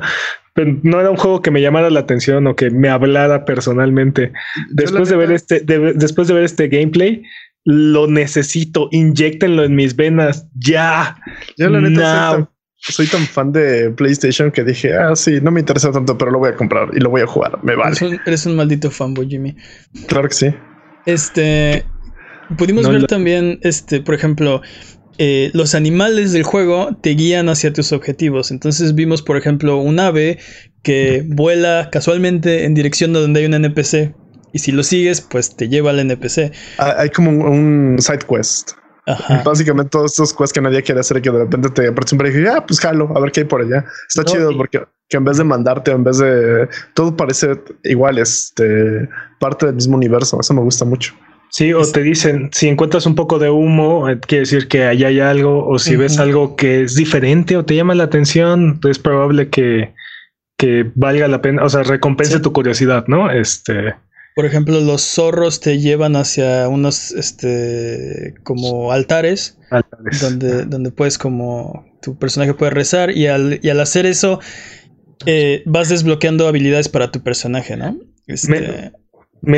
[0.54, 4.32] Pero no era un juego que me llamara la atención o que me hablara personalmente.
[4.70, 7.22] Después de ver este, después de ver este gameplay,
[7.64, 11.16] lo necesito, inyectenlo en mis venas ya.
[11.56, 15.92] Yo la neta soy, tan, fan de PlayStation que dije, ah, sí, no me interesa
[15.92, 17.58] tanto, pero lo voy a comprar y lo voy a jugar.
[17.62, 17.90] Me vale.
[17.90, 19.54] Eres un, eres un maldito fanboy, Jimmy.
[20.08, 20.54] Claro que sí.
[21.06, 21.84] Este.
[22.58, 24.60] Pudimos ver también, este, por ejemplo,
[25.18, 28.50] eh, los animales del juego te guían hacia tus objetivos.
[28.50, 30.38] Entonces vimos, por ejemplo, un ave
[30.82, 34.14] que vuela casualmente en dirección a donde hay un NPC.
[34.52, 36.52] Y si lo sigues, pues te lleva al NPC.
[36.78, 38.72] Ah, hay como un, side quest.
[39.44, 42.26] Básicamente todos estos quests que nadie quiere hacer y que de repente te aparece un
[42.26, 43.84] y dices, ah, pues jalo, a ver qué hay por allá.
[44.08, 49.08] Está chido porque que en vez de mandarte, en vez de todo parece igual, este
[49.40, 50.38] parte del mismo universo.
[50.40, 51.14] Eso me gusta mucho.
[51.52, 55.08] Sí, o te dicen, si encuentras un poco de humo, eh, quiere decir que allá
[55.08, 58.98] hay algo, o si ves algo que es diferente o te llama la atención, es
[58.98, 59.92] probable que,
[60.56, 63.30] que valga la pena, o sea, recompense tu curiosidad, ¿no?
[63.30, 63.94] Este.
[64.34, 69.58] Por ejemplo, los zorros te llevan hacia unos, este, como altares,
[70.22, 74.40] donde, donde puedes como tu personaje puede rezar y al, y al hacer eso
[75.26, 78.00] eh, vas desbloqueando habilidades para tu personaje, ¿no?
[78.26, 79.01] Este, me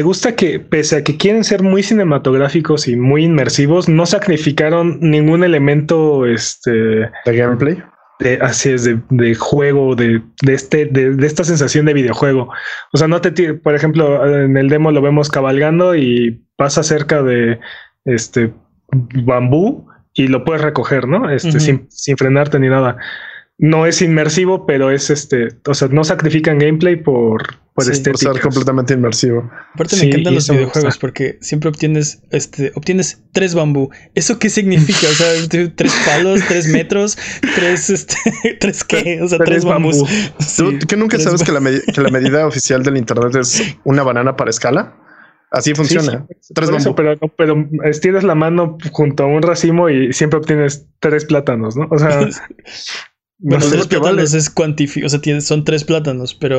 [0.03, 5.45] gusta que, pese a que quieren ser muy cinematográficos y muy inmersivos, no sacrificaron ningún
[5.45, 7.83] elemento este, de gameplay.
[8.21, 12.49] De, así es, de, juego, de, este, de, esta sensación de videojuego.
[12.93, 17.23] O sea, no te por ejemplo, en el demo lo vemos cabalgando y pasa cerca
[17.23, 17.59] de
[18.05, 18.55] este
[18.91, 21.29] bambú y lo puedes recoger, ¿no?
[21.29, 22.97] Este, sin, sin frenarte ni nada
[23.59, 28.95] no es inmersivo, pero es este, o sea, no sacrifican gameplay por, por, ser completamente
[28.95, 29.49] inmersivo.
[29.75, 33.91] Aparte me encantan los videojuegos porque siempre obtienes, este, obtienes tres bambú.
[34.15, 35.07] ¿Eso qué significa?
[35.09, 37.17] O sea, tres palos, tres metros,
[37.55, 38.17] tres, este,
[38.61, 40.03] tres qué, o sea, tres, bambús.
[40.57, 44.37] ¿Tú que nunca sabes que la, que la medida oficial del internet es una banana
[44.37, 44.97] para escala?
[45.53, 46.27] Así funciona.
[46.53, 46.97] tres bambú.
[46.97, 51.87] pero, pero estiras la mano junto a un racimo y siempre obtienes tres plátanos, ¿no?
[51.93, 52.29] O sea,
[53.39, 56.59] Bueno, tres plátanos es cuantificado, o sea, son tres plátanos, pero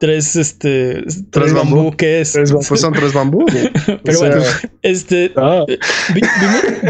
[0.00, 2.38] tres, este, tres, bambú, ¿qué es?
[2.68, 3.44] pues son tres bambú.
[4.04, 4.42] pero bueno,
[4.82, 5.64] este, ah.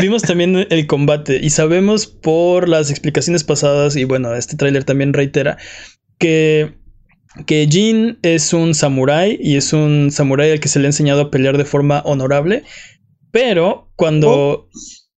[0.00, 5.12] vimos, también el combate y sabemos por las explicaciones pasadas, y bueno, este tráiler también
[5.12, 5.58] reitera,
[6.18, 6.76] que
[7.46, 11.20] que Jin es un samurái y es un samurái al que se le ha enseñado
[11.22, 12.64] a pelear de forma honorable,
[13.30, 14.68] pero cuando Oh.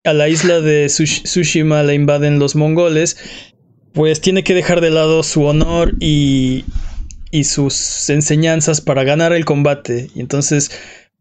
[0.05, 3.17] a la isla de Tsush- Tsushima la invaden los mongoles,
[3.93, 6.65] pues tiene que dejar de lado su honor y,
[7.31, 10.09] y sus enseñanzas para ganar el combate.
[10.15, 10.71] Y entonces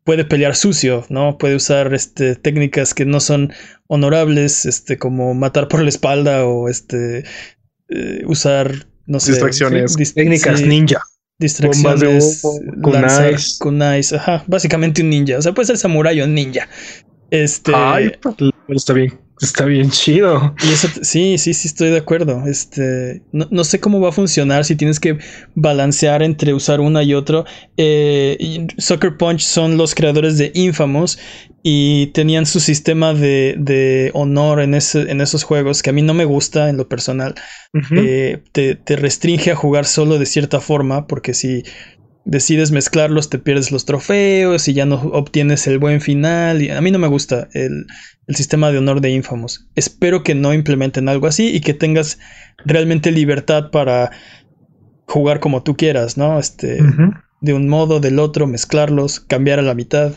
[0.03, 1.38] puede pelear sucio, ¿no?
[1.38, 3.53] Puede usar este, técnicas que no son
[3.88, 7.23] honorables, este, como matar por la espalda o este,
[7.89, 9.97] eh, usar, no sé, Distracciones.
[9.97, 11.01] dis- Técnicas sí, ninja.
[11.39, 13.58] distracciones, humo, lanzar kunais.
[13.60, 16.67] kunais, ajá, básicamente un ninja, o sea, puede ser samurái o ninja.
[17.32, 18.12] Este, Ay,
[18.69, 20.56] Está bien, está bien chido.
[20.63, 22.43] y eso, sí, sí, sí, estoy de acuerdo.
[22.47, 25.17] Este, no, no sé cómo va a funcionar si tienes que
[25.56, 27.45] balancear entre usar una y otro.
[27.78, 31.19] Eh, Sucker Punch son los creadores de Infamous
[31.63, 36.02] y tenían su sistema de, de honor en, ese, en esos juegos que a mí
[36.02, 37.36] no me gusta en lo personal.
[37.91, 41.63] Eh, te, te restringe a jugar solo de cierta forma, porque si
[42.25, 46.62] decides mezclarlos te pierdes los trofeos y ya no obtienes el buen final.
[46.62, 47.86] Y a mí no me gusta el,
[48.27, 49.67] el sistema de honor de Infamous.
[49.75, 52.19] Espero que no implementen algo así y que tengas
[52.65, 54.12] realmente libertad para
[55.10, 56.39] jugar como tú quieras, ¿no?
[56.39, 56.79] Este,
[57.41, 60.13] de un modo, del otro, mezclarlos, cambiar a la mitad.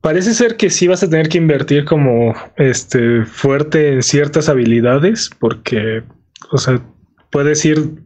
[0.00, 5.30] Parece ser que sí vas a tener que invertir como este fuerte en ciertas habilidades,
[5.38, 6.02] porque,
[6.50, 6.82] o sea,
[7.30, 8.01] puedes ir,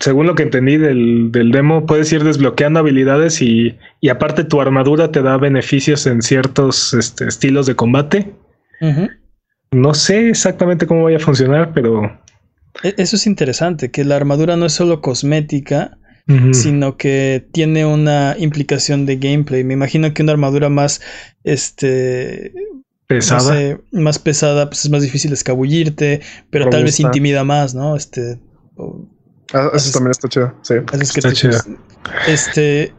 [0.00, 4.60] según lo que entendí del, del demo, puedes ir desbloqueando habilidades y, y aparte tu
[4.60, 8.34] armadura te da beneficios en ciertos este, estilos de combate.
[9.72, 12.02] No sé exactamente cómo vaya a funcionar, pero
[12.82, 15.98] E- Eso es interesante, que la armadura no es solo cosmética,
[16.50, 19.62] sino que tiene una implicación de gameplay.
[19.62, 21.00] Me imagino que una armadura más,
[21.44, 23.40] este, no pesada.
[23.40, 27.94] sé, más pesada, pues es más difícil escabullirte, pero tal vez intimida más, ¿no?
[27.96, 28.40] Este,
[28.74, 29.06] o
[29.52, 30.54] Ah, eso también está chido.
[30.62, 30.74] Sí.
[30.92, 31.64] haces que Está chida.
[32.26, 32.92] este,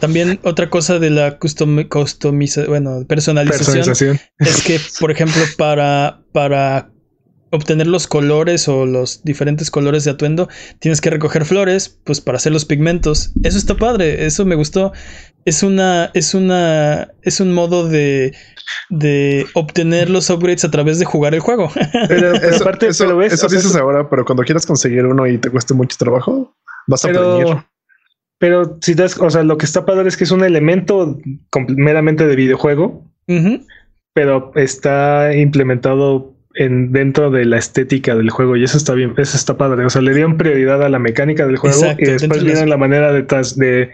[0.00, 4.20] también otra cosa de la custom, customiza, bueno, personalización, Personalización.
[4.38, 6.90] es que, por ejemplo, para, para
[7.54, 10.48] obtener los colores o los diferentes colores de atuendo,
[10.80, 13.32] tienes que recoger flores, pues para hacer los pigmentos.
[13.42, 14.92] Eso está padre, eso me gustó.
[15.46, 18.34] Es una, es una, es un modo de,
[18.88, 21.70] de obtener los upgrades a través de jugar el juego.
[21.74, 25.04] Pero, pero Eso, aparte, eso- pero ves, eso sea, dices ahora, pero cuando quieras conseguir
[25.06, 27.58] uno y te cueste mucho trabajo, vas a prevenir.
[28.38, 31.18] pero, si das, o sea, lo que está padre es que es un elemento
[31.68, 33.10] meramente de videojuego,
[34.14, 39.36] pero está implementado en dentro de la estética del juego y eso está bien, eso
[39.36, 39.84] está padre.
[39.84, 42.68] O sea, le dieron prioridad a la mecánica del juego Exacto, y después de vieron
[42.68, 43.92] la manera de, de,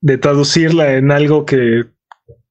[0.00, 1.84] de traducirla en algo que,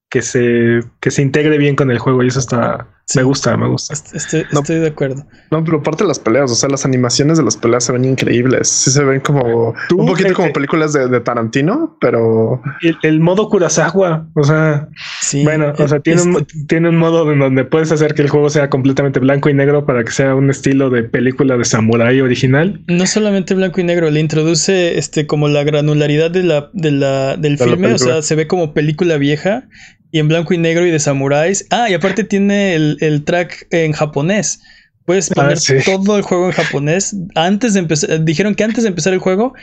[0.10, 3.20] que se que se integre bien con el juego y eso está Sí.
[3.20, 3.94] me gusta, me gusta.
[3.94, 4.60] Est- Estoy, No.
[4.62, 5.26] estoy de acuerdo.
[5.52, 8.06] No, pero aparte de las peleas, o sea, las animaciones de las peleas se ven
[8.06, 8.68] increíbles.
[8.70, 13.20] Sí se ven como Tú, un poquito como películas de, de Tarantino, pero El, el
[13.20, 14.88] modo Kurosawa, o sea,
[15.22, 15.44] Sí.
[15.44, 18.30] bueno, o sea, tiene un, este- tiene un modo en donde puedes hacer que el
[18.30, 22.22] juego sea completamente blanco y negro para que sea un estilo de película de samurái
[22.22, 22.82] original.
[22.88, 27.38] No solamente blanco y negro, le introduce este como la granularidad de la, de la,
[27.38, 29.64] del De la filme, o sea, se ve como película vieja
[30.12, 31.66] y en blanco y negro y de samuráis.
[31.70, 34.62] Ah, y aparte tiene el, el track en japonés.
[35.06, 35.76] Puedes Ah, poner sí.
[35.86, 37.16] todo el juego en japonés.
[37.36, 39.54] Antes de empezar, dijeron que antes de empezar el juego,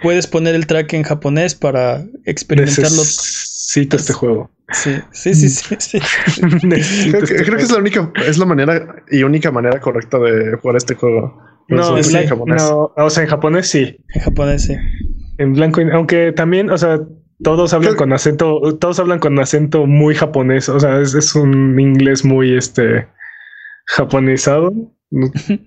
[0.00, 3.02] puedes poner el track en japonés para experimentarlo.
[3.02, 4.50] Necesito este juego.
[4.72, 5.76] Sí, sí, sí, sí.
[5.78, 5.98] sí.
[6.66, 9.80] Necesito creo que, este creo que es la única, es la manera y única manera
[9.80, 11.42] correcta de jugar este juego.
[11.68, 12.62] No, es en japonés.
[12.62, 13.96] no, o sea, en japonés sí.
[14.14, 14.74] En japonés, sí.
[15.38, 16.98] En blanco, y- aunque también, o sea,
[17.42, 20.68] todos hablan con acento, todos hablan con acento muy japonés.
[20.68, 23.06] O sea, es, es un inglés muy este
[23.86, 24.72] japonizado.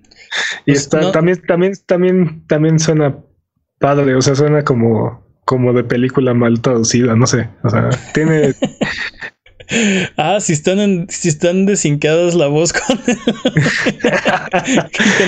[0.64, 3.18] Y Pues está no- también, también, también, también suena
[3.78, 4.14] padre.
[4.14, 7.14] O sea, suena como, como de película mal traducida.
[7.16, 7.50] No sé.
[7.64, 8.54] O sea, tiene
[10.16, 13.08] Ah, si están en, si están desincadas la voz con, con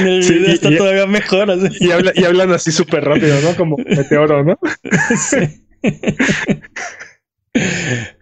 [0.07, 1.51] el Sí, video y- está y- todavía mejor.
[1.51, 1.69] así.
[1.81, 3.55] y, habla- y hablan así súper rápido, ¿no?
[3.57, 4.59] Como meteoro, ¿no?
[5.17, 5.64] Sí.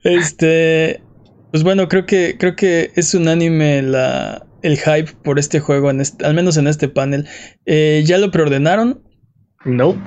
[0.04, 1.02] Este,
[1.50, 6.00] pues bueno, creo que creo que es unánime la el hype por este juego, en
[6.00, 7.26] este- al menos en este panel.
[7.66, 9.02] Eh, ¿Ya lo preordenaron?
[9.64, 10.00] No.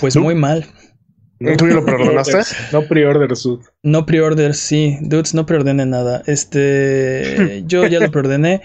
[0.00, 0.22] Pues No.
[0.22, 0.66] muy mal.
[1.56, 2.38] ¿Tú ya lo preordenaste?
[2.72, 3.60] No pre-order, Sud.
[3.82, 4.98] No pre-order, sí.
[5.00, 6.22] Dudes, no preordenen nada.
[6.26, 8.62] Este, yo ya lo preordené,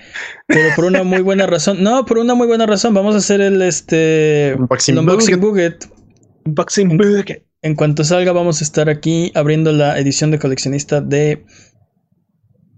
[0.47, 1.83] pero por una muy buena razón.
[1.83, 2.93] No, por una muy buena razón.
[2.93, 5.85] Vamos a hacer el este Unboxing el unboxing buget.
[7.65, 11.43] En cuanto salga, vamos a estar aquí abriendo la edición de coleccionista de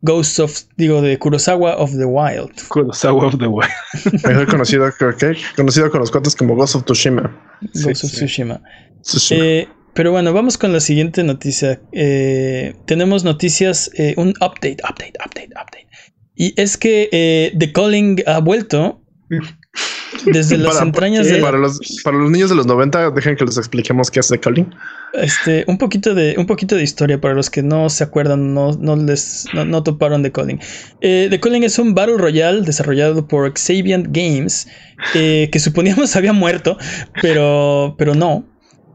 [0.02, 2.54] Ghosts of, digo, de Kurosawa of the Wild.
[2.70, 3.70] Kurosawa of the Wild.
[4.26, 5.36] Mejor conocido, ¿qué?
[5.58, 7.38] conocido con los cuates como Ghost of Tsushima.
[7.74, 8.62] Ghost of Tsushima.
[9.32, 11.82] Eh, pero bueno, vamos con la siguiente noticia.
[11.92, 15.88] Eh, tenemos noticias, eh, un update, update, update, update.
[16.34, 19.04] Y es que The Calling ha vuelto
[20.26, 21.38] desde las entrañas de.
[21.38, 24.40] Para los, para los niños de los 90, dejen que les expliquemos qué es The
[24.40, 24.70] Calling.
[25.14, 28.74] Este, un poquito de, un poquito de historia para los que no se acuerdan, no,
[28.74, 30.60] no les no, toparon The Calling.
[31.02, 34.68] Eh, The Calling es un Battle Royale desarrollado por Xaviant Games,
[35.16, 36.78] eh, que suponíamos había muerto,
[37.22, 38.46] pero, pero no.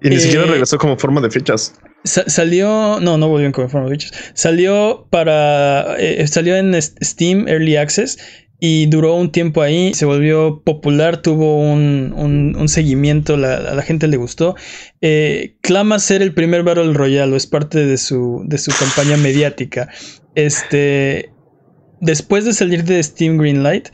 [0.02, 1.74] Y ni siquiera eh, regresó como forma de fichas.
[2.04, 4.32] salió, no, no volvió como forma de fichas.
[4.34, 5.96] Salió para,
[6.26, 8.18] salió en Steam Early Access
[8.64, 12.14] y duró un tiempo ahí, se volvió popular, tuvo un,
[12.56, 14.54] un, seguimiento, la, a la gente le gustó.
[15.00, 19.16] Eh, clama ser el primer Battle Royale, o es parte de su, de su campaña
[19.16, 19.88] mediática.
[20.36, 21.32] Este,
[22.00, 23.88] después de salir de Steam Greenlight,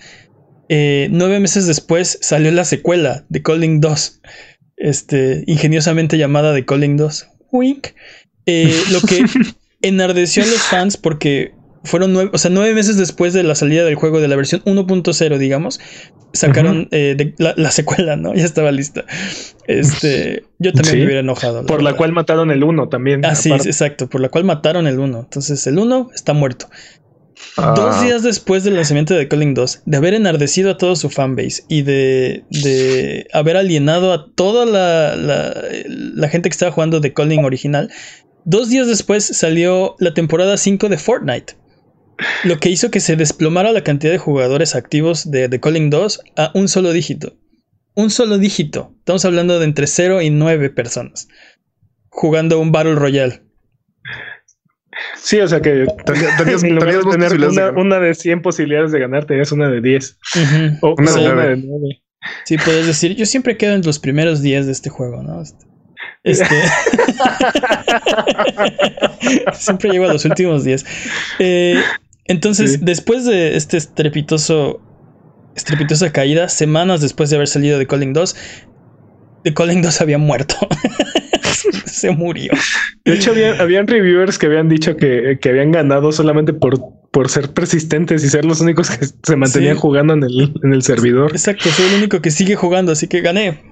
[0.68, 4.20] eh, nueve meses después salió la secuela de Calling 2,
[4.76, 7.26] este, ingeniosamente llamada The Calling 2.
[7.52, 7.86] Wink.
[8.44, 9.24] Eh, lo que
[9.80, 11.54] enardeció a los fans porque
[11.88, 14.62] fueron nueve, o sea, nueve meses después de la salida del juego de la versión
[14.64, 15.80] 1.0, digamos,
[16.32, 18.34] sacaron eh, la, secuela, ¿no?
[18.36, 19.04] Ya estaba lista.
[19.66, 21.66] Este, yo también me hubiera enojado.
[21.66, 23.24] Por la cual mataron el 1 también.
[23.24, 25.18] Ah, sí, exacto, por la cual mataron el 1.
[25.18, 26.68] Entonces, el 1 está muerto.
[27.56, 27.74] Ah.
[27.76, 31.64] Dos días después del lanzamiento de Calling 2, de haber enardecido a todo su fanbase
[31.68, 35.54] y de, de haber alienado a toda la, la,
[35.86, 37.90] la gente que estaba jugando de Calling original,
[38.44, 41.54] dos días después salió la temporada 5 de Fortnite
[42.44, 46.20] lo que hizo que se desplomara la cantidad de jugadores activos de The Calling 2
[46.36, 47.36] a un solo dígito.
[47.94, 48.94] Un solo dígito.
[48.98, 51.28] Estamos hablando de entre 0 y 9 personas
[52.18, 53.42] jugando un Battle Royale.
[55.16, 55.86] Sí, o sea que
[56.36, 56.62] tenías,
[57.76, 60.18] una, de 100 posibilidades de ganar, tenías una de 10.
[60.80, 62.02] O una, de 9.
[62.44, 65.40] Sí, puedes decir, yo siempre quedo en los primeros 10 de este juego, ¿no?
[66.24, 66.44] Este...
[69.54, 70.84] siempre llego a los últimos 10.
[71.38, 71.80] Eh,
[72.28, 74.80] entonces, después de este estrepitoso,
[75.56, 78.36] estrepitosa caída, semanas después de haber salido de Calling 2,
[79.44, 80.56] The Calling 2 había muerto.
[81.86, 82.52] se murió.
[83.04, 86.78] De hecho, habían reviewers que habían dicho que, habían ganado solamente por,
[87.10, 90.82] por ser persistentes y ser los únicos que se mantenían jugando en el, en el
[90.82, 91.32] servidor.
[91.32, 93.62] Exacto, soy el único que sigue jugando, así que gané.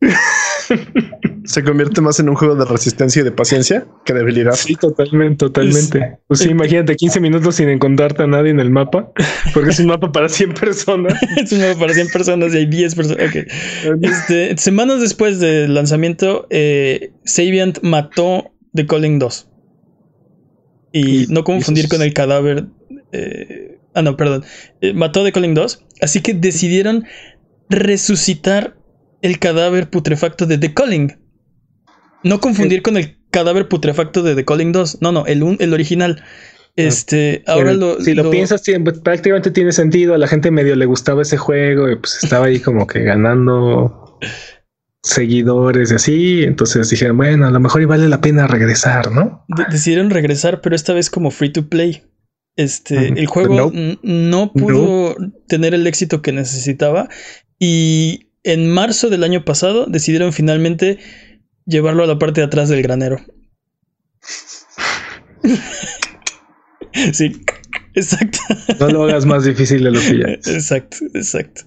[1.54, 4.54] se convierte más en un juego de resistencia y de paciencia que de habilidad.
[4.54, 6.18] Sí, totalmente, totalmente.
[6.26, 9.12] pues sí, imagínate 15 minutos sin encontrarte a nadie en el mapa,
[9.54, 11.14] porque es un mapa para 100 personas.
[11.36, 13.28] es un mapa para 100 personas y hay 10 personas.
[13.28, 13.44] Okay.
[14.02, 19.48] Este, semanas después del lanzamiento, eh, Sabiant mató The Calling 2.
[20.92, 22.66] Y, no confundir con el cadáver.
[23.12, 24.44] Eh, ah, no, perdón.
[24.80, 25.84] Eh, mató The Calling 2.
[26.00, 27.04] Así que decidieron
[27.68, 28.76] resucitar
[29.22, 31.23] el cadáver putrefacto de The Calling.
[32.24, 34.98] No confundir con el cadáver putrefacto de The Calling 2.
[35.00, 36.24] No, no, el, el original.
[36.76, 38.00] Este, ahora lo.
[38.00, 40.14] Si lo, piensas, pues, prácticamente tiene sentido.
[40.14, 44.18] A la gente medio le gustaba ese juego y pues estaba ahí como que ganando
[45.04, 46.42] seguidores y así.
[46.42, 49.44] Entonces dijeron, bueno, a lo mejor y vale la pena regresar, ¿no?
[49.70, 52.02] decidieron regresar, pero esta vez como free to play.
[52.56, 53.72] Este, el juego
[54.02, 55.16] no, pudo
[55.48, 57.08] tener el éxito que necesitaba
[57.58, 60.98] y en marzo del año pasado decidieron finalmente
[61.66, 63.20] llevarlo a la parte de atrás del granero.
[67.12, 67.32] sí,
[67.94, 68.38] exacto.
[68.80, 71.62] No lo hagas más difícil de lo que ya Exacto, exacto.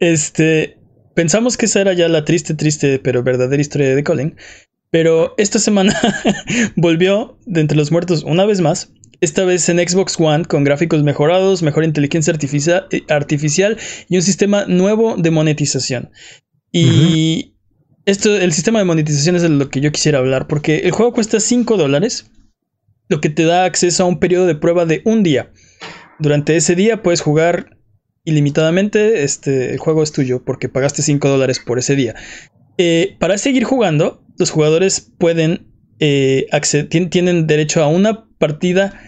[0.00, 0.78] Este,
[1.14, 4.36] pensamos que esa era ya la triste, triste, pero verdadera historia de Colin.
[4.90, 5.94] Pero esta semana
[6.76, 11.02] volvió de entre los muertos una vez más esta vez en Xbox One con gráficos
[11.02, 12.32] mejorados, mejor inteligencia
[13.08, 13.76] artificial,
[14.08, 16.10] y un sistema nuevo de monetización.
[16.72, 17.49] Y
[18.06, 21.12] esto, el sistema de monetización es de lo que yo quisiera hablar, porque el juego
[21.12, 22.30] cuesta 5 dólares,
[23.08, 25.50] lo que te da acceso a un periodo de prueba de un día.
[26.18, 27.78] Durante ese día puedes jugar
[28.24, 32.14] ilimitadamente, este, el juego es tuyo porque pagaste 5 dólares por ese día.
[32.78, 35.70] Eh, para seguir jugando, los jugadores pueden
[36.00, 36.46] eh,
[36.88, 38.98] tienen derecho a una partida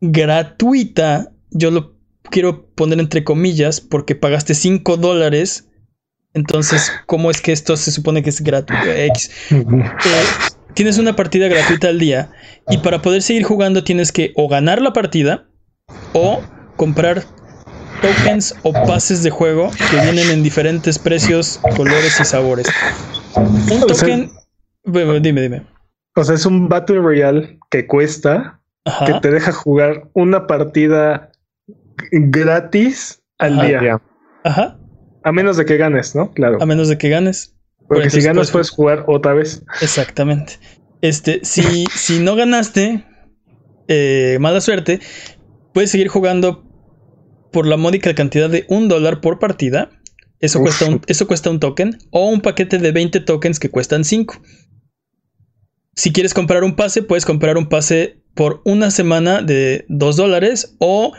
[0.00, 1.32] gratuita.
[1.50, 1.96] Yo lo
[2.30, 5.68] quiero poner entre comillas porque pagaste 5 dólares.
[6.34, 8.90] Entonces, ¿cómo es que esto se supone que es gratuito?
[8.90, 9.30] X.
[9.50, 12.30] Eh, tienes una partida gratuita al día
[12.68, 15.48] y para poder seguir jugando tienes que o ganar la partida
[16.12, 16.40] o
[16.76, 17.24] comprar
[18.00, 22.66] tokens o pases de juego que vienen en diferentes precios, colores y sabores.
[23.34, 24.30] Un token...
[24.84, 25.66] Dime, dime.
[26.16, 28.60] O sea, es un Battle Royale que cuesta
[29.06, 31.30] que te deja jugar una partida
[32.10, 34.00] gratis al día.
[34.44, 34.79] Ajá.
[35.22, 36.32] A menos de que ganes, ¿no?
[36.32, 36.58] Claro.
[36.60, 37.54] A menos de que ganes.
[37.88, 39.62] Porque si ganas puedes jugar otra vez.
[39.80, 40.58] Exactamente.
[41.02, 43.04] Este, si, si no ganaste,
[43.88, 45.00] eh, mala suerte,
[45.72, 46.64] puedes seguir jugando
[47.52, 49.90] por la módica cantidad de un dólar por partida.
[50.38, 51.98] Eso cuesta, un, eso cuesta un token.
[52.10, 54.40] O un paquete de 20 tokens que cuestan 5.
[55.96, 60.76] Si quieres comprar un pase, puedes comprar un pase por una semana de 2 dólares
[60.78, 61.12] o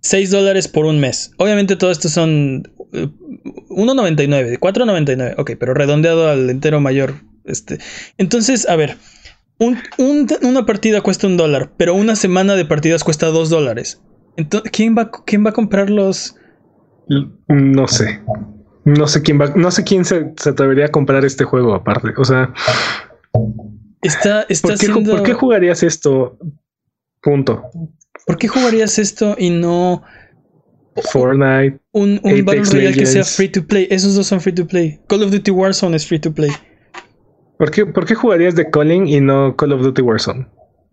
[0.00, 1.32] 6 dólares por un mes.
[1.38, 5.34] Obviamente todo esto son 1.99, eh, 4.99.
[5.38, 7.14] Ok, pero redondeado al entero mayor.
[7.44, 7.78] Este.
[8.18, 8.96] Entonces, a ver.
[9.58, 14.00] una partida cuesta un dólar, pero una semana de partidas cuesta 2 dólares.
[14.36, 16.36] Entonces, ¿quién va, ¿quién va a comprar los...?
[17.48, 18.20] No sé.
[18.84, 22.12] No sé quién va, no sé quién se, atrevería a comprar este juego aparte.
[22.16, 22.54] O sea,
[24.00, 26.38] está, está ¿por, qué, ¿por qué jugarías esto?
[27.20, 27.64] Punto.
[28.28, 30.02] ¿Por qué jugarías esto y no
[31.10, 31.80] Fortnite?
[31.92, 33.88] Un, un Battle Royale que sea free to play.
[33.90, 35.00] Esos dos son free to play.
[35.08, 36.50] Call of Duty Warzone es free to play.
[37.56, 40.46] ¿Por qué, ¿Por qué jugarías de Calling y no Call of Duty Warzone?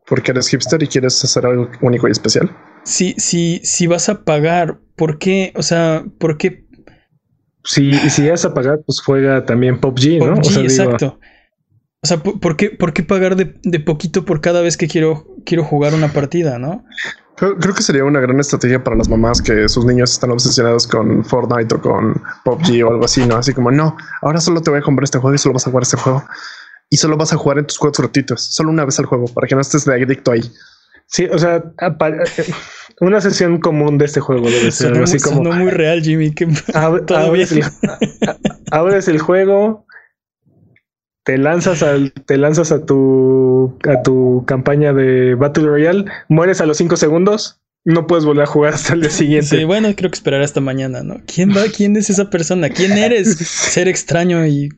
[0.07, 2.49] Porque eres hipster y quieres hacer algo único y especial.
[2.85, 5.51] Si, si, si vas a pagar, ¿por qué?
[5.57, 6.65] O sea, ¿por qué
[7.65, 10.35] si, si vas a pagar, pues juega también PUBG, ¿no?
[10.35, 11.19] PUBG, exacto.
[12.01, 15.25] O sea, ¿por qué, por qué pagar de, de, poquito por cada vez que quiero,
[15.43, 16.85] quiero jugar una partida, no?
[17.35, 20.87] Creo, creo, que sería una gran estrategia para las mamás que sus niños están obsesionados
[20.87, 23.35] con Fortnite o con PUBG o algo así, ¿no?
[23.35, 25.69] Así como, no, ahora solo te voy a comprar este juego y solo vas a
[25.69, 26.23] jugar este juego.
[26.89, 29.47] Y solo vas a jugar en tus juegos gratuitos, solo una vez al juego, para
[29.47, 30.49] que no estés de adicto ahí.
[31.07, 32.53] Sí, o sea, eh,
[32.99, 35.51] una sesión común de este juego debe ser así como.
[35.51, 36.33] muy real, Jimmy.
[36.33, 37.63] Que abres, el,
[38.71, 39.85] abres, el, juego,
[41.25, 46.67] te lanzas al, te lanzas a tu a tu campaña de Battle Royale, mueres a
[46.67, 49.57] los 5 segundos, no puedes volver a jugar hasta el día siguiente.
[49.57, 51.21] Sí, bueno, creo que esperar hasta mañana, ¿no?
[51.25, 51.63] ¿Quién va?
[51.75, 52.69] ¿Quién es esa persona?
[52.69, 53.37] ¿Quién eres?
[53.39, 54.69] Ser extraño y.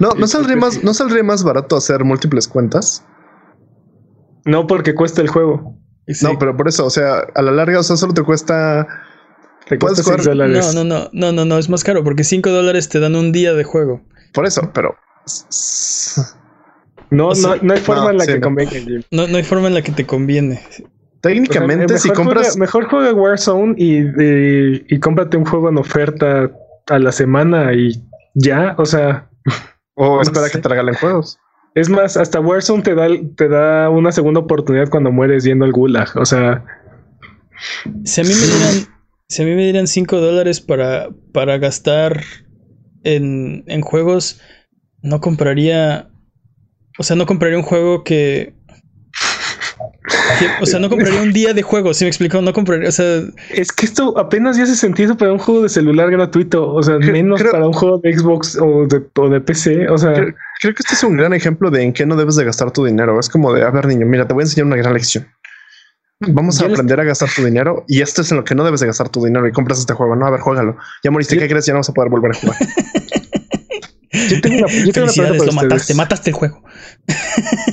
[0.00, 3.04] No, no saldría más, no saldría más barato hacer múltiples cuentas.
[4.44, 5.78] No, porque cuesta el juego.
[6.20, 8.88] No, pero por eso, o sea, a la larga, o sea, solo te cuesta.
[9.68, 10.74] Te cuesta dólares.
[10.74, 13.30] No, no, no, no, no, no, es más caro porque 5 dólares te dan un
[13.30, 14.02] día de juego.
[14.32, 14.96] Por eso, pero.
[17.10, 19.04] No, no, no hay forma en la que conviene.
[19.10, 20.60] No, no hay forma en la que te conviene.
[21.20, 22.56] Técnicamente, si compras.
[22.56, 26.50] mejor juega Warzone y, y, y cómprate un juego en oferta
[26.88, 28.02] a la semana y
[28.34, 29.30] ya, o sea.
[29.94, 31.38] O espera que te regalen juegos.
[31.74, 35.72] Es más, hasta Warzone te da, te da una segunda oportunidad cuando mueres yendo al
[35.72, 36.08] gulag.
[36.16, 36.64] O sea.
[38.04, 39.02] Si a mí me dieran.
[39.28, 42.22] Si a mí me dieran 5 dólares para, para gastar
[43.04, 44.40] en, en juegos,
[45.02, 46.08] no compraría.
[46.98, 48.54] O sea, no compraría un juego que.
[50.60, 53.22] o sea, no compraría un día de juego, si me explico, no compraría, o sea...
[53.50, 56.98] Es que esto apenas ya hace sentido para un juego de celular gratuito, o sea,
[56.98, 60.12] menos para un juego de Xbox o de, o de PC, o sea...
[60.62, 62.84] Creo que este es un gran ejemplo de en qué no debes de gastar tu
[62.84, 63.18] dinero.
[63.18, 65.26] Es como de, a ver, niño, mira, te voy a enseñar una gran lección.
[66.20, 68.78] Vamos a aprender a gastar tu dinero y esto es en lo que no debes
[68.78, 70.14] de gastar tu dinero y compras este juego.
[70.14, 70.76] No, a ver, juégalo.
[71.02, 71.66] Ya moriste, ¿qué crees?
[71.66, 72.56] Ya no vas a poder volver a jugar.
[74.12, 76.62] yo tengo una, yo tengo una pregunta para lo mataste, mataste el juego.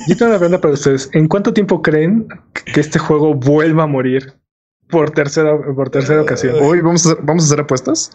[0.07, 1.09] yo tengo una pregunta para ustedes.
[1.13, 2.27] ¿En cuánto tiempo creen
[2.73, 4.33] que este juego vuelva a morir
[4.89, 6.55] por tercera, por tercera ocasión?
[6.61, 8.11] Hoy vamos a hacer, vamos a hacer apuestas.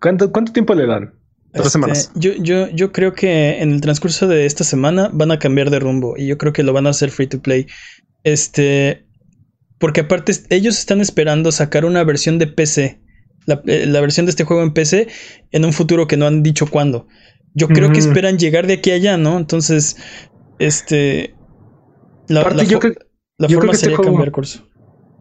[0.00, 1.14] ¿Cuánto, ¿Cuánto tiempo le dan?
[1.52, 1.98] Tres semanas.
[1.98, 5.70] Este, yo, yo, yo creo que en el transcurso de esta semana van a cambiar
[5.70, 7.66] de rumbo y yo creo que lo van a hacer free to play.
[8.22, 9.06] Este,
[9.78, 12.99] porque aparte ellos están esperando sacar una versión de PC,
[13.46, 15.08] la, eh, versión de este juego en PC
[15.50, 17.06] en un futuro que no han dicho cuándo.
[17.54, 19.36] Yo creo que esperan llegar de aquí a allá, ¿no?
[19.36, 19.96] Entonces,
[20.60, 21.34] este,
[22.28, 22.78] la, la, yo
[23.38, 24.68] la forma este sería cambiar curso.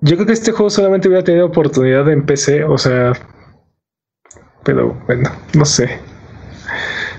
[0.02, 3.14] Yo creo que este juego solamente hubiera tenido oportunidad en PC, o sea,
[4.64, 6.00] pero bueno, no sé.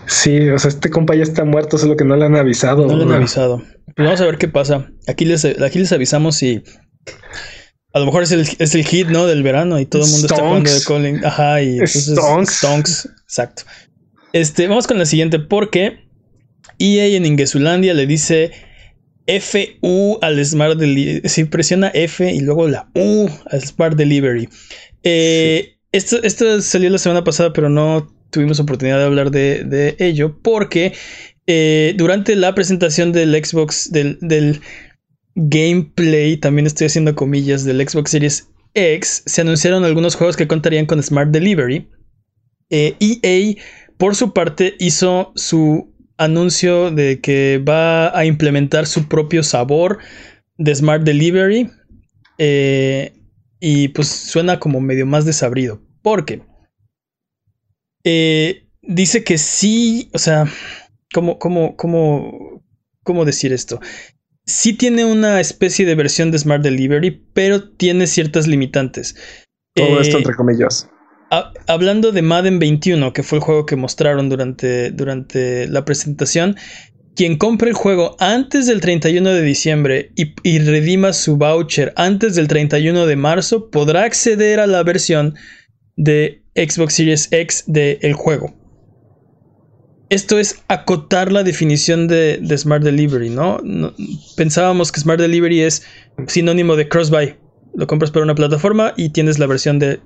[0.06, 2.86] Sí, o sea, este compa ya está muerto, solo que no le han avisado.
[2.86, 3.62] No le han avisado.
[3.96, 4.90] Pues vamos a ver qué pasa.
[5.08, 6.62] Aquí les, aquí les avisamos y
[7.92, 9.26] a lo mejor es el, es el hit, ¿no?
[9.26, 11.24] Del verano y todo el mundo está jugando de Colin.
[11.24, 12.18] Ajá, y entonces
[12.48, 13.08] Stonks.
[13.24, 13.62] Exacto.
[14.32, 16.08] Este, vamos con la siguiente porque
[16.78, 18.52] EA en Ingesulandia le dice
[19.26, 21.28] FU al Smart Delivery.
[21.28, 24.48] Sí, presiona F y luego la U al Smart Delivery.
[25.02, 30.38] Eh, esto, esto salió la semana pasada, pero no tuvimos oportunidad de hablar de, ello
[30.40, 30.94] porque
[31.46, 34.60] eh, durante la presentación del Xbox, del,
[35.34, 40.86] gameplay, también estoy haciendo comillas, del Xbox Series X, se anunciaron algunos juegos que contarían
[40.86, 41.88] con Smart Delivery.
[42.70, 43.56] EA, eh, e
[43.96, 49.98] por su parte, hizo su anuncio de que va a implementar su propio sabor
[50.56, 51.70] de Smart Delivery.
[52.38, 53.12] Eh,
[53.60, 55.82] y pues suena como medio más desabrido.
[56.02, 56.42] Porque
[58.04, 60.46] eh, dice que sí, o sea,
[61.12, 62.62] ¿cómo, cómo, cómo,
[63.02, 63.80] cómo decir esto?
[64.50, 69.14] Sí tiene una especie de versión de Smart Delivery, pero tiene ciertas limitantes.
[69.74, 70.88] Todo esto entre comillas.
[71.68, 76.56] hablando de Madden 21, que fue el juego que mostraron durante, durante la presentación,
[77.14, 82.48] quien compre el juego antes del 31 de diciembre y, redima su voucher antes del
[82.48, 85.34] 31 de marzo podrá acceder a la versión
[85.96, 88.59] de Xbox Series X del juego.
[90.10, 93.60] Esto es acotar la definición de, Smart Delivery, ¿no?
[94.36, 95.86] Pensábamos que Smart Delivery es
[96.26, 97.36] sinónimo de cross-buy.
[97.74, 100.00] Lo compras por una plataforma y tienes la versión de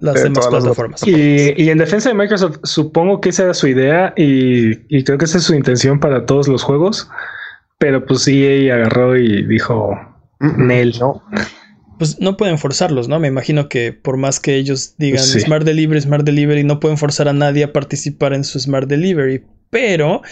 [0.00, 1.06] las demás plataformas.
[1.06, 5.36] Y, en defensa de Microsoft, supongo que esa era su idea y, creo que esa
[5.36, 7.10] es su intención para todos los juegos.
[7.76, 9.94] Pero pues sí, agarró y dijo,
[10.40, 11.22] Nel, ¿no?
[11.98, 13.20] Pues no pueden forzarlos, ¿no?
[13.20, 17.28] Me imagino que por más que ellos digan Smart Delivery, Smart Delivery, no pueden forzar
[17.28, 19.44] a nadie a participar en su Smart Delivery.
[19.70, 20.22] Pero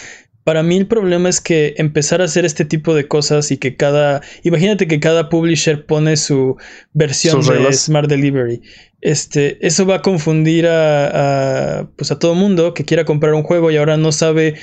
[0.45, 3.77] para mí el problema es que empezar a hacer este tipo de cosas y que
[3.77, 6.57] cada, imagínate que cada publisher pone su
[6.93, 8.61] versión de Smart Delivery.
[9.01, 13.43] Este, eso va a confundir a, a, pues a todo mundo que quiera comprar un
[13.43, 14.55] juego y ahora no sabe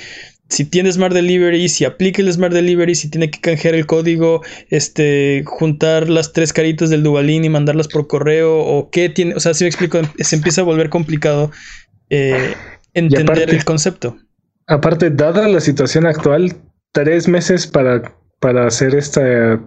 [0.50, 4.42] si tiene Smart Delivery, si aplica el Smart Delivery, si tiene que canjear el código,
[4.68, 9.40] este, juntar las tres caritas del Dubalín y mandarlas por correo o qué tiene, o
[9.40, 11.50] sea, si me explico, se empieza a volver complicado
[12.10, 12.54] eh,
[12.94, 14.16] entender el concepto.
[14.66, 16.56] Aparte, dada la situación actual,
[16.92, 18.02] tres meses para,
[18.40, 19.60] para hacer esta,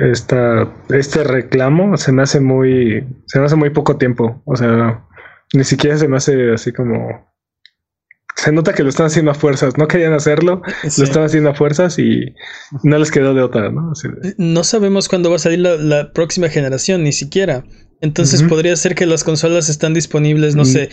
[0.00, 4.42] esta, este reclamo se me hace muy, se me hace muy poco tiempo.
[4.46, 5.04] O sea,
[5.52, 7.29] ni siquiera se me hace así como
[8.42, 9.76] se nota que lo están haciendo a fuerzas.
[9.76, 12.34] No querían hacerlo, lo están haciendo a fuerzas y
[12.82, 13.92] no les quedó de otra, ¿no?
[14.38, 17.64] No sabemos cuándo va a salir la, próxima generación, ni siquiera.
[18.00, 20.88] Entonces podría ser que las consolas están disponibles, no sé,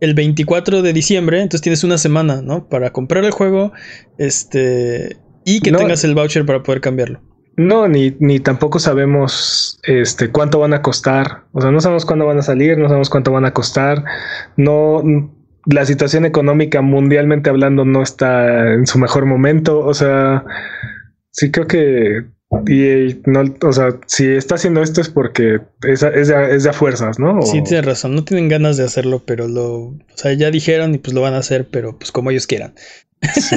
[0.00, 2.68] el 24 de diciembre, entonces tienes una semana, ¿no?
[2.68, 3.72] Para comprar el juego,
[4.18, 7.22] este, y que tengas el voucher para poder cambiarlo.
[7.56, 11.44] No, ni, ni tampoco sabemos este cuánto van a costar.
[11.52, 14.04] O sea, no sabemos cuándo van a salir, no sabemos cuánto van a costar.
[14.56, 15.02] No,
[15.66, 19.80] la situación económica mundialmente hablando no está en su mejor momento.
[19.80, 20.44] O sea,
[21.30, 22.24] sí creo que
[22.66, 26.70] y no, o sea, si está haciendo esto es porque es, es, de, es de
[26.70, 27.40] a fuerzas, ¿no?
[27.42, 30.98] Sí, tienes razón, no tienen ganas de hacerlo, pero lo, o sea, ya dijeron y
[30.98, 32.74] pues lo van a hacer, pero pues como ellos quieran.
[33.34, 33.56] Sí.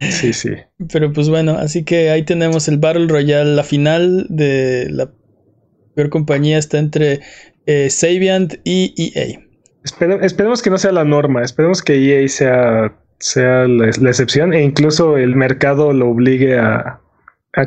[0.00, 0.50] sí, sí.
[0.92, 5.10] Pero pues bueno, así que ahí tenemos el Battle Royale, la final de la
[5.94, 7.20] peor compañía está entre
[7.66, 9.45] eh, Sabiant y EA.
[10.22, 15.16] Esperemos que no sea la norma, esperemos que EA sea sea la, excepción e incluso
[15.16, 17.00] el mercado lo obligue a,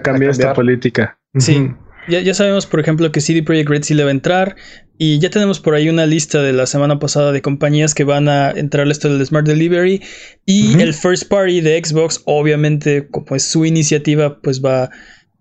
[0.04, 1.18] cambiar, esta política.
[1.38, 1.72] Sí.
[2.08, 4.56] Ya, ya, sabemos, por ejemplo, que CD Projekt Red sí le va a entrar.
[4.98, 8.28] Y ya tenemos por ahí una lista de la semana pasada de compañías que van
[8.28, 10.02] a entrar a esto del Smart Delivery.
[10.46, 14.90] Y el First Party de Xbox, obviamente, como es su iniciativa, pues va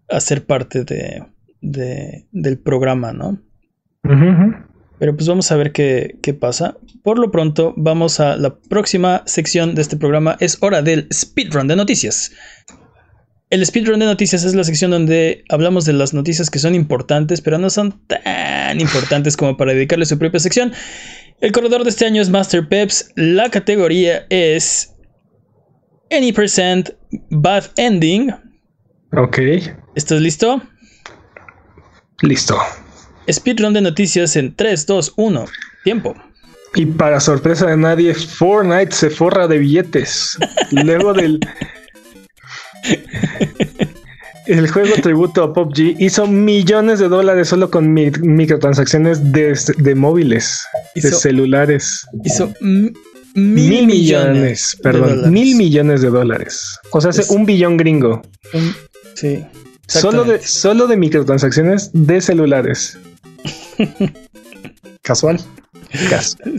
[0.09, 3.43] a ser parte de, del programa, ¿no?
[4.99, 6.77] Pero pues vamos a ver qué, qué, pasa.
[7.03, 10.37] Por lo pronto, vamos a la próxima sección de este programa.
[10.41, 12.33] Es hora del speedrun de noticias.
[13.51, 17.41] El speedrun de noticias es la sección donde hablamos de las noticias que son importantes,
[17.41, 20.73] pero no son tan importantes como para dedicarle su propia sección.
[21.41, 23.13] El corredor de este año es Master Peps.
[23.17, 24.95] La categoría es
[26.11, 26.91] Any Percent
[27.31, 28.33] Bad Ending.
[29.17, 29.39] Ok.
[29.95, 30.61] ¿Estás listo?
[32.23, 32.59] Listo.
[33.31, 35.45] Speedrun de noticias en 3, 2, 1.
[35.85, 36.14] Tiempo.
[36.74, 40.37] Y para sorpresa de nadie, Fortnite se forra de billetes.
[40.70, 41.41] Luego del.
[44.47, 51.11] El juego tributo a PUBG hizo millones de dólares solo con microtransacciones de, móviles, de
[51.11, 52.07] celulares.
[52.24, 56.79] Hizo mil, millones, perdón, mil millones de dólares.
[56.93, 58.22] O sea, hace un billón gringo.
[59.14, 59.45] sí.
[59.87, 62.99] Solo de, solo de microtransacciones de celulares.
[65.03, 65.41] Casual.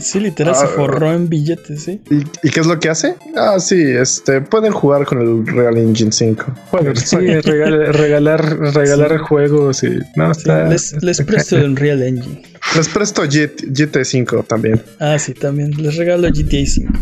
[0.00, 2.00] Sí, literal, se ah, forró en billetes, ¿sí?
[2.10, 3.14] ¿Y, qué es lo que hace?
[3.36, 6.46] Ah, sí, este, pueden jugar con el Real Engine 5.
[6.72, 10.32] Bueno, sí, regalar, regalar juegos y no,
[10.68, 12.42] les, presto el Real Engine.
[12.74, 14.82] Les presto GT, 5 también.
[14.98, 15.70] Ah, sí, también.
[15.80, 16.92] Les regalo GTA 5.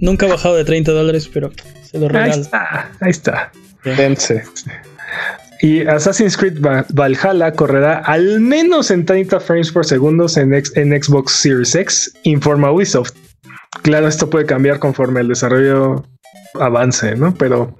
[0.00, 1.52] Nunca ha bajado de 30 dólares, pero
[1.90, 2.34] se lo regalo.
[2.34, 3.52] Ahí está, ahí está.
[3.84, 4.44] Dense.
[5.60, 11.74] Y Assassin's Creed Valhalla correrá al menos en 30 frames por segundo en, Xbox Series
[11.74, 13.12] X, informa Ubisoft.
[13.82, 16.04] Claro, esto puede cambiar conforme el desarrollo
[16.54, 17.34] avance, ¿no?
[17.34, 17.76] Pero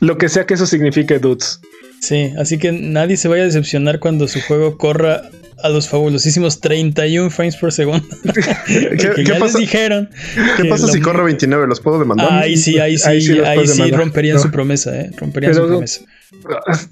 [0.00, 1.60] lo que sea que eso signifique, dudes.
[2.06, 5.22] Sí, así que nadie se vaya a decepcionar cuando su juego corra
[5.60, 8.06] a los fabulosísimos 31 frames por segundo.
[8.66, 10.08] ¿Qué, ya pasa, les dijeron.
[10.56, 11.66] ¿qué pasa si corre 29?
[11.66, 12.32] ¿Los puedo demandar?
[12.32, 14.42] Ahí sí, ahí sí, ahí sí, ahí sí romperían no.
[14.42, 15.10] su promesa, ¿eh?
[15.16, 16.02] Romperían Pero su promesa.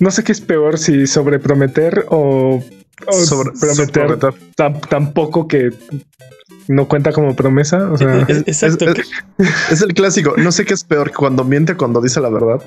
[0.01, 2.61] No sé qué es peor, si sobreprometer o,
[3.07, 5.71] o sobre, prometer tan, tan poco que
[6.67, 7.89] no cuenta como promesa.
[7.93, 8.87] O sea, es, exacto.
[9.39, 10.35] Es, es, el clásico.
[10.37, 12.61] No sé qué es peor cuando miente cuando dice la verdad.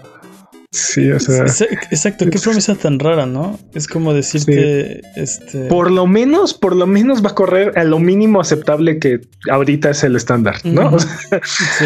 [0.72, 1.46] Sí, o sea.
[1.92, 3.60] Exacto, qué promesa tan rara, ¿no?
[3.74, 5.02] Es como decirte.
[5.02, 5.10] Sí.
[5.16, 5.66] Este...
[5.68, 9.92] Por lo menos, por lo menos va a correr a lo mínimo aceptable que ahorita
[9.92, 10.90] es el estándar, ¿no?
[10.90, 11.42] Uh -huh.
[11.80, 11.86] sí.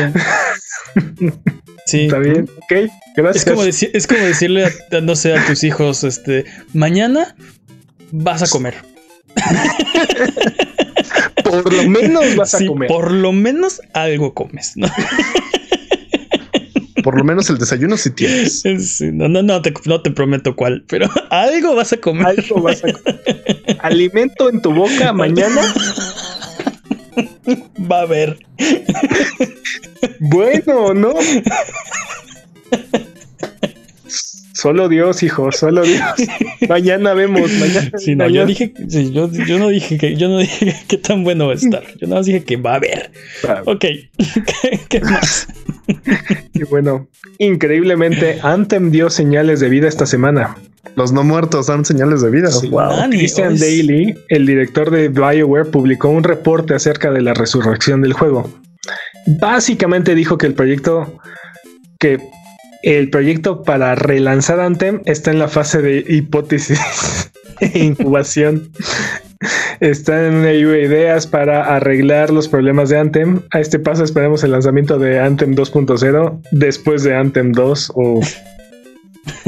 [1.85, 2.05] sí.
[2.05, 2.73] Está bien, ok,
[3.15, 3.47] gracias.
[3.47, 4.71] Es como, es como decirle, a,
[5.01, 7.35] no sé, a tus hijos, este, mañana
[8.11, 8.75] vas a comer.
[11.43, 12.87] por lo menos vas sí, a comer.
[12.87, 14.87] Por lo menos algo comes, ¿no?
[17.03, 18.63] Por lo menos el desayuno si sí tienes.
[18.81, 22.27] Sí, no, no, no te, no te prometo cuál, pero algo vas a comer.
[22.27, 23.77] Algo vas a comer.
[23.79, 25.61] Alimento en tu boca mañana.
[27.91, 28.39] Va a haber.
[30.19, 31.13] Bueno, ¿no?
[34.61, 36.03] Solo Dios, hijo, solo Dios.
[36.69, 37.91] mañana vemos, mañana.
[37.97, 38.41] Sí, no, mañana.
[38.41, 41.53] yo dije, sí, yo, yo, no dije que, yo no dije que tan bueno va
[41.53, 41.81] a estar.
[41.99, 43.11] Yo nada más dije que va a haber.
[43.47, 43.63] Ah.
[43.65, 43.79] Ok,
[44.17, 45.47] ¿Qué, ¿Qué, más?
[46.53, 47.09] y bueno,
[47.39, 50.55] increíblemente, Anthem dio señales de vida esta semana.
[50.95, 52.51] Los no muertos dan señales de vida.
[52.51, 53.09] Sí, wow.
[53.09, 53.61] Christian es...
[53.61, 58.47] Daly, el director de BioWare, publicó un reporte acerca de la resurrección del juego.
[59.25, 61.17] Básicamente dijo que el proyecto
[61.99, 62.19] que
[62.83, 66.79] el proyecto para relanzar Anthem está en la fase de hipótesis
[67.59, 68.69] e incubación.
[69.79, 73.41] Están en una lluvia de ideas para arreglar los problemas de Anthem.
[73.51, 78.21] A este paso esperemos el lanzamiento de Anthem 2.0 después de Anthem 2 o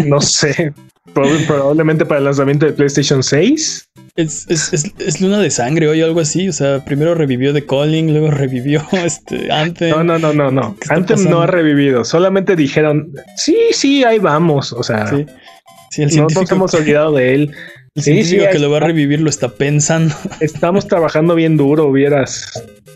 [0.06, 0.74] no sé,
[1.14, 3.90] probablemente para el lanzamiento de PlayStation 6.
[4.16, 6.48] Es, es, es, es, luna de sangre hoy algo así.
[6.48, 9.90] O sea, primero revivió The Calling, luego revivió este Anthem.
[9.90, 10.78] No, no, no, no, no.
[10.90, 12.06] Anthem no ha revivido.
[12.06, 14.72] Solamente dijeron, sí, sí, ahí vamos.
[14.74, 15.26] O sea, sí.
[15.90, 17.52] Sí, el no nos hemos olvidado de él.
[17.96, 20.16] El sí, sí, que lo va a revivir lo está pensando.
[20.40, 22.52] Estamos trabajando bien duro, vieras.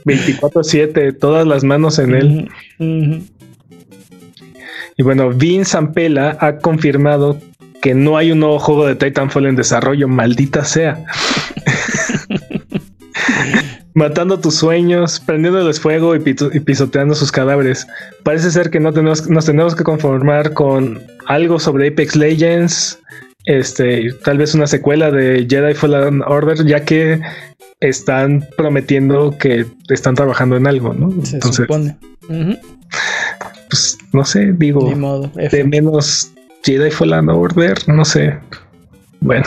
[0.05, 2.49] 24-7, todas las manos en él.
[2.79, 3.27] Uh -huh.
[4.97, 7.39] Y bueno, Vince Zampella ha confirmado
[7.87, 11.05] que no hay un nuevo juego de Titanfall en desarrollo, maldita sea.
[13.93, 17.87] Matando tus sueños, prendiéndoles fuego y, y, pisoteando sus cadáveres.
[18.23, 22.99] Parece ser que no tenemos, nos tenemos que conformar con algo sobre Apex Legends,
[23.45, 27.21] este, tal vez una secuela de Jedi Fallen Order, ya que
[27.79, 31.09] están prometiendo que están trabajando en algo, ¿no?
[31.25, 31.95] Se Entonces, supone.
[32.27, 32.59] Uh -huh.
[33.69, 36.33] Pues no sé, digo, Ni modo, de menos
[36.63, 38.37] Jedi Fallen Order, no sé.
[39.19, 39.45] Bueno.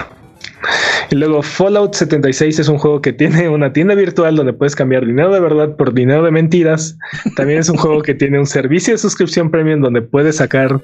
[1.10, 5.04] Y luego Fallout 76 es un juego que tiene una tienda virtual donde puedes cambiar
[5.04, 6.96] dinero de verdad por dinero de mentiras.
[7.34, 10.80] También es un juego que tiene un servicio de suscripción premium donde puedes sacar,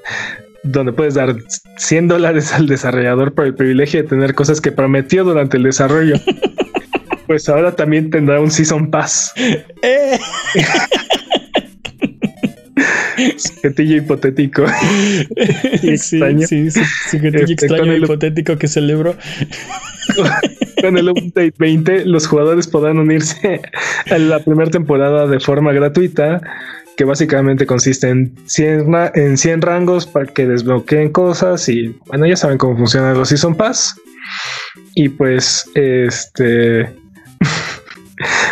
[0.65, 1.37] donde puedes dar
[1.77, 6.17] 100 dólares al desarrollador por el privilegio de tener cosas que prometió durante el desarrollo.
[7.27, 9.33] Pues ahora también tendrá un Season Pass.
[9.83, 10.17] Eh.
[13.37, 14.65] Sujetillo hipotético.
[15.83, 19.17] sí, sí, sí, sujetillo este, extraño e hipotético que celebro.
[20.81, 23.61] con el update 20, los jugadores podrán unirse
[24.11, 26.41] a la primera temporada de forma gratuita,
[26.97, 32.37] que básicamente consiste en 100, en 100 rangos para que desbloqueen cosas y bueno, ya
[32.37, 33.97] saben cómo funcionan los Season Pass.
[34.95, 36.89] Y pues, este...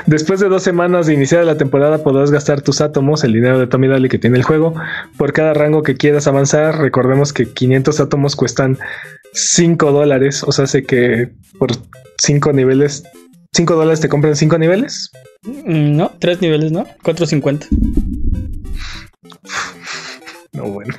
[0.06, 3.66] Después de dos semanas de iniciar la temporada podrás gastar tus átomos, el dinero de
[3.66, 4.74] Tommy Daly que tiene el juego,
[5.16, 6.78] por cada rango que quieras avanzar.
[6.78, 8.78] Recordemos que 500 átomos cuestan
[9.32, 11.70] 5 dólares, o sea, hace que por
[12.18, 13.04] 5 niveles,
[13.52, 15.10] 5 dólares te compran 5 niveles.
[15.64, 16.86] No, 3 niveles, ¿no?
[17.02, 17.68] 4.50.
[20.52, 20.94] No, bueno.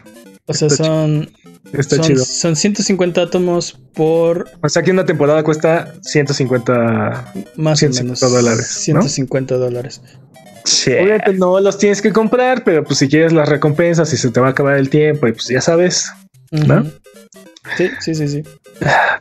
[0.48, 1.30] O sea, son...
[1.74, 2.24] Está son, chido.
[2.26, 8.44] son 150 átomos por O sea que una temporada cuesta 150 más 150 o menos
[8.44, 8.68] dólares.
[8.68, 9.60] 150 ¿no?
[9.60, 10.02] dólares.
[10.64, 10.92] Sí.
[10.92, 14.40] Obviamente no los tienes que comprar, pero pues si quieres las recompensas y se te
[14.40, 16.12] va a acabar el tiempo, y pues ya sabes,
[16.52, 16.76] ¿no?
[16.76, 16.92] Uh -huh.
[17.78, 18.44] Sí, sí, sí, sí.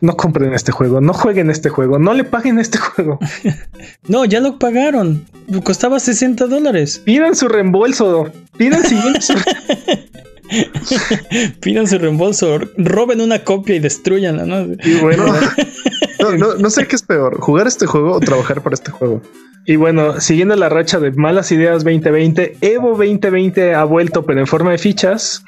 [0.01, 3.19] No compren este juego, no jueguen este juego, no le paguen este juego.
[4.09, 5.27] no, ya lo pagaron.
[5.63, 7.01] Costaba 60 dólares.
[7.05, 8.31] Pidan su reembolso.
[8.57, 8.95] Pidan su
[11.61, 14.75] Pidan su reembolso, roben una copia y destruyanla, ¿no?
[14.85, 15.27] Y bueno,
[16.21, 19.23] no, no, no, sé qué es peor, jugar este juego o trabajar para este juego.
[19.67, 24.47] Y bueno, siguiendo la racha de malas ideas 2020, Evo 2020 ha vuelto, pero en
[24.47, 25.43] forma de fichas.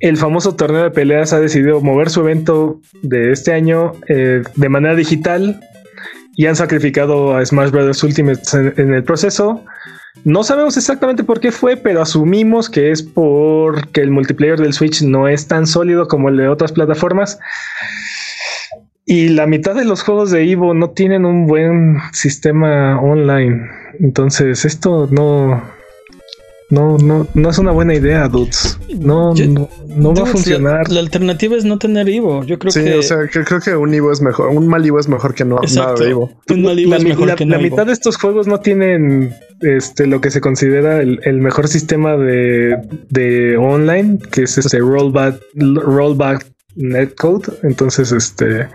[0.00, 4.68] el famoso torneo de peleas ha decidido mover su evento de este año eh, de
[4.68, 5.60] manera digital
[6.36, 8.02] y han sacrificado a Smash Bros.
[8.02, 9.64] Ultimate en, en, el proceso.
[10.24, 15.02] No sabemos exactamente por qué fue, pero asumimos que es porque el multiplayer del Switch
[15.02, 17.38] no es tan sólido como el de otras plataformas.
[19.06, 23.68] Y la mitad de los juegos de Evo no tienen un buen sistema online.
[24.00, 25.62] Entonces, esto no,
[26.70, 28.78] no, no, no es una buena idea, dudes.
[28.98, 30.88] No, Yo- no, no va a funcionar.
[30.88, 32.42] La, la alternativa es no tener Evo.
[32.44, 34.48] Yo creo Sí, que o sea, que creo que un Ivo es mejor.
[34.48, 36.30] Un mal Ivo es mejor que no nada de Ivo.
[36.50, 39.34] un mal la, es mejor la- que no la mitad de estos juegos no tienen
[39.60, 42.76] este lo que se considera el, el mejor sistema de,
[43.10, 46.46] de online, que es este rollback, rollback
[46.76, 47.52] netcode.
[47.62, 48.66] Entonces, este Te,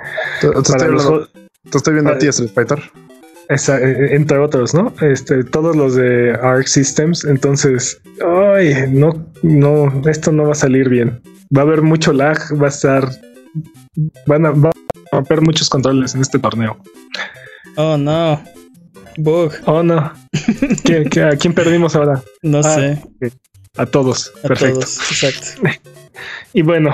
[0.42, 1.30] te estoy, para los hablando- juegos-
[1.70, 2.80] te estoy viendo a ti, Street Fighter.
[3.50, 4.94] Esa- eh, entre otros, ¿no?
[5.02, 7.26] Este, todos los de Arc Systems.
[7.26, 11.22] Entonces, ay, no, no, esto no va a salir bien.
[11.56, 13.10] Va a haber mucho lag, va a estar,
[14.28, 16.78] van a, va a romper muchos controles en este torneo.
[17.76, 18.42] Oh, no.
[19.18, 19.52] Bug.
[19.66, 20.14] Oh, no.
[20.86, 22.22] ¿Qué- qué- a quién perdimos ahora?
[22.44, 23.02] No Ah, sé.
[23.78, 24.32] A todos.
[24.44, 24.80] A Perfecto.
[24.80, 24.98] todos.
[25.12, 25.62] Exacto.
[26.54, 26.92] Y bueno,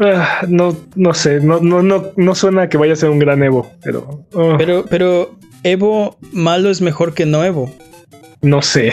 [0.00, 3.18] ah, no, no sé, no, no, no, no suena a que vaya a ser un
[3.18, 7.72] gran Evo, pero, oh, Pero, pero Evo malo es mejor que no Evo.
[8.42, 8.92] no sé.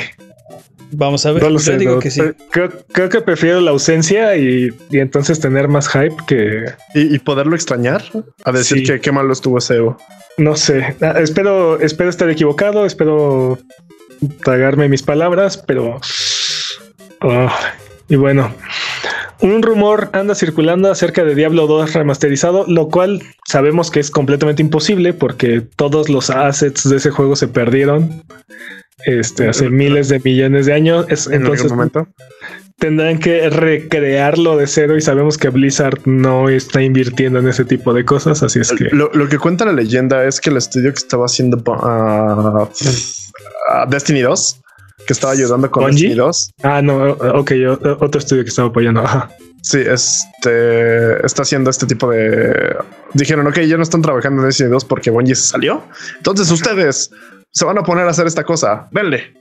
[0.95, 1.41] Vamos a ver.
[1.41, 1.77] No lo Yo sé.
[1.79, 1.99] digo no.
[1.99, 2.21] que sí.
[2.51, 7.19] creo, creo que prefiero la ausencia y, y entonces tener más hype que Y, y
[7.19, 8.03] poderlo extrañar
[8.45, 8.83] a decir Sí.
[8.83, 9.97] que qué malo estuvo ese Evo.
[10.37, 10.95] no sé.
[11.01, 13.57] Ah, Espero, espero estar equivocado, espero
[14.43, 15.99] tragarme mis palabras, pero
[17.21, 17.49] oh,
[18.07, 18.53] y bueno.
[19.43, 24.61] Un rumor anda circulando acerca de Diablo 2 remasterizado, lo cual sabemos que es completamente
[24.61, 28.23] imposible porque todos los assets de ese juego se perdieron
[29.05, 31.05] este, hace miles de millones de años.
[31.09, 32.07] Es- En entonces algún momento.
[32.79, 37.93] tendrán que recrearlo de cero y sabemos que Blizzard no está invirtiendo en ese tipo
[37.93, 40.91] de cosas, así es que Lo, lo que cuenta la leyenda es que el estudio
[40.93, 42.69] que estaba haciendo ah,
[43.69, 44.61] ah, Destiny 2,
[45.07, 46.09] que estaba ayudando con ¿Bungie?
[46.09, 49.01] Destiny 2, ah no, ok, yo- otro estudio que estaba apoyando.
[49.01, 49.29] Ajá.
[49.61, 52.75] sí, este está haciendo este tipo de.
[53.13, 55.83] Dijeron, ok, ya no están trabajando en Destiny 2 porque Bungie se salió.
[56.17, 57.11] Entonces ustedes
[57.51, 58.87] se van a poner a hacer esta cosa.
[58.91, 59.33] Venle.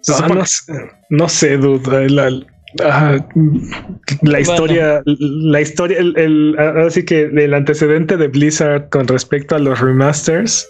[0.00, 0.72] Se Ah, supone- no, sé-
[1.10, 2.08] no sé, dude.
[2.10, 2.30] La,
[2.82, 3.18] ah,
[4.22, 6.56] la historia, la historia, el, el-
[6.86, 10.66] así que el antecedente de Blizzard con respecto a los remasters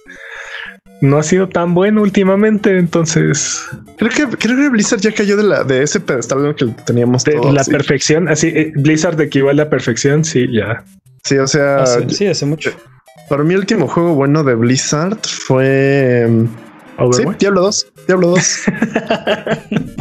[1.01, 2.79] no ha sido tan bueno últimamente.
[2.79, 3.61] Entonces,
[3.99, 6.67] creo que creo que Blizzard ya cayó de la de ese pedestal en el que
[6.87, 7.53] teníamos de todos.
[7.55, 7.71] la sí.
[7.71, 10.25] perfección, así eh, Blizzard equivale a perfección.
[10.25, 10.85] Sí, ya.
[11.25, 12.71] Sí, o sea, Hace- sí, hace mucho.
[13.29, 16.49] para mí el último juego bueno de Blizzard fue sí,
[16.99, 17.39] Overwatch.
[17.41, 17.87] Diablo 2.
[18.07, 18.61] Diablo 2.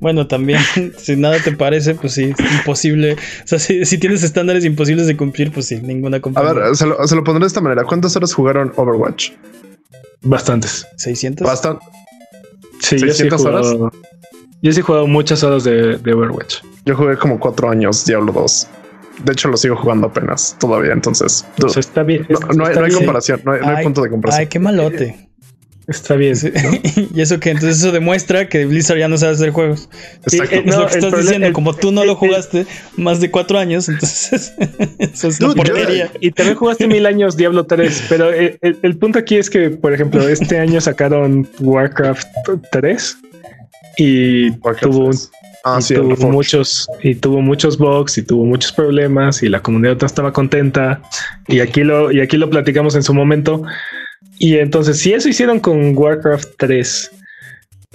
[0.00, 0.60] Bueno, también,
[0.96, 3.12] si nada te parece, pues sí, es imposible.
[3.12, 6.52] O sea, si, si tienes estándares imposibles de cumplir, pues sí, ninguna A compañía.
[6.54, 7.84] ver, se lo, se lo pondré de esta manera.
[7.84, 9.32] ¿Cuántas horas jugaron Overwatch?
[10.22, 10.86] Bastantes.
[10.96, 11.46] 600.
[11.46, 11.84] Bastante.
[12.80, 13.92] Sí, yo sí he 600 horas.
[14.62, 16.56] Yo sí he jugado muchas horas de, de Overwatch.
[16.84, 18.66] Yo jugué como cuatro años Diablo 2.
[19.24, 20.92] De hecho, lo sigo jugando apenas todavía.
[20.92, 21.46] Entonces,
[21.76, 22.26] está bien.
[22.28, 23.40] no, no hay, comparación.
[23.44, 24.40] No hay, no hay Ay, punto de comparación.
[24.40, 25.29] Ay, qué malote.
[25.90, 26.36] Está bien.
[26.36, 26.50] Sí.
[27.14, 29.88] y eso que entonces eso demuestra que Blizzard ya no sabe hacer juegos.
[30.24, 30.54] Exacto.
[30.54, 31.46] eh, Es No, lo que estás problema- diciendo.
[31.48, 32.66] el- Como tú no lo el- jugaste
[32.96, 34.54] más de cuatro años, entonces
[34.98, 36.10] eso es yo- porquería.
[36.20, 39.70] Y también jugaste mil años Diablo 3, pero el, el- el punto aquí es que,
[39.70, 42.26] por ejemplo, este año sacaron Warcraft
[42.72, 43.16] 3
[43.98, 45.30] y Warcraft tuvo, un- 3.
[45.64, 46.32] Ah, y sí, el tuvo Reforged.
[46.32, 51.02] muchos y tuvo muchos bugs y tuvo muchos problemas y la comunidad no estaba contenta
[51.48, 53.62] y aquí lo y aquí lo platicamos en su momento
[54.40, 57.10] y entonces si eso hicieron con Warcraft 3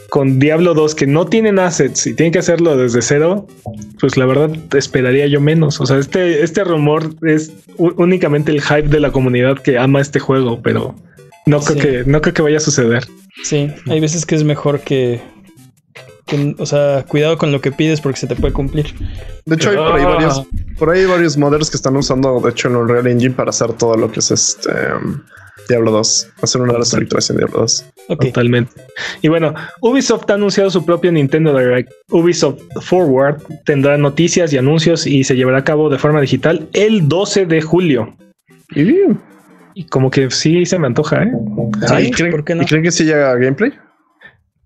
[0.10, 3.48] con Diablo 2 que no tienen assets y tienen que hacerlo desde cero
[4.00, 8.88] pues la verdad esperaría yo menos o sea este este rumor es únicamente el hype
[8.90, 10.96] de la comunidad que ama este juego pero
[11.48, 11.82] no creo Sí.
[11.82, 13.06] que no creo que vaya a suceder
[13.44, 15.20] Sí, hay veces que es mejor que,
[16.26, 18.96] que- o sea, cuidado con lo que pides porque se te puede cumplir.
[19.46, 20.08] De hecho, hay por ahí Ah.
[20.08, 20.44] varios,
[20.80, 23.96] por ahí varios modders que están usando, de hecho, el Unreal Engine para hacer todo
[23.96, 25.20] lo que es este um,
[25.68, 26.34] Diablo 2.
[26.42, 27.86] Hacer una reestructuración de Diablo 2.
[28.10, 28.26] Ok.
[28.26, 28.72] Totalmente.
[29.22, 31.92] Y bueno, Ubisoft ha anunciado su propio Nintendo Direct.
[32.10, 37.08] Ubisoft Forward tendrá noticias y anuncios y se llevará a cabo de forma digital el
[37.08, 38.16] 12 de julio.
[39.74, 41.32] Y como que sí se me antoja, ¿eh?
[41.88, 42.64] Sí, ¿y, creen, ¿por qué no?
[42.64, 43.74] ¿Y creen que sí llega gameplay?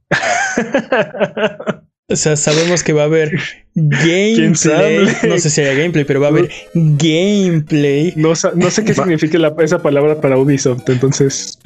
[2.09, 3.31] O sea, sabemos que va a haber
[3.75, 5.07] gameplay.
[5.27, 8.13] No sé si haya gameplay, pero va a haber gameplay.
[8.15, 11.59] No, sé qué significa la- esa palabra para Ubisoft, entonces,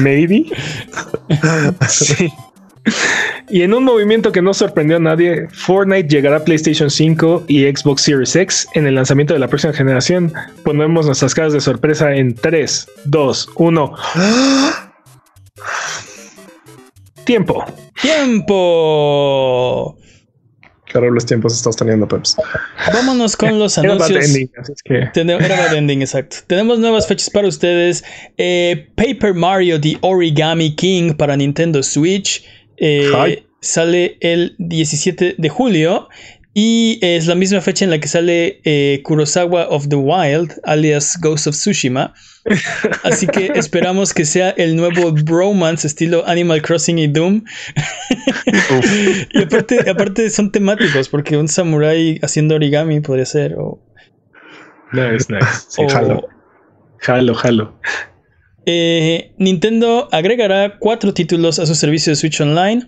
[0.00, 0.44] maybe.
[1.88, 2.28] Sí.
[3.50, 7.64] Y en un movimiento que no sorprendió a nadie, Fortnite llegará a PlayStation 5 y
[7.64, 10.32] Xbox Series X en el lanzamiento de la próxima generación.
[10.64, 13.92] Ponemos nuestras caras de sorpresa en 3, 2, 1.
[17.24, 17.64] Tiempo.
[18.02, 19.96] ¡Tiempo!
[20.86, 22.36] Qué horribles tiempos estás teniendo, Peps.
[22.94, 24.26] Vámonos con los Era bad anuncios.
[24.34, 26.38] ending, así es que- Tene- Era bad ending, exacto.
[26.46, 28.02] Tenemos nuevas fechas para ustedes.
[28.38, 32.44] Eh, Paper Mario The Origami King para Nintendo Switch.
[32.80, 36.08] eh, sale el 17 de julio.
[36.60, 41.16] Y es la misma fecha en la que sale eh, Kurosawa of the Wild, alias
[41.20, 42.12] Ghost of Tsushima.
[43.04, 47.44] Así que esperamos que sea el nuevo bromance estilo Animal Crossing y Doom.
[49.34, 53.54] y aparte, aparte son temáticos, porque un samurái haciendo origami podría ser.
[53.56, 53.80] O,
[54.92, 55.46] Nice, nice.
[55.68, 56.28] Sí, o- jalo.
[56.98, 57.78] Jalo, jalo.
[58.66, 62.84] Eh, Nintendo agregará cuatro títulos a su servicio de Switch Online.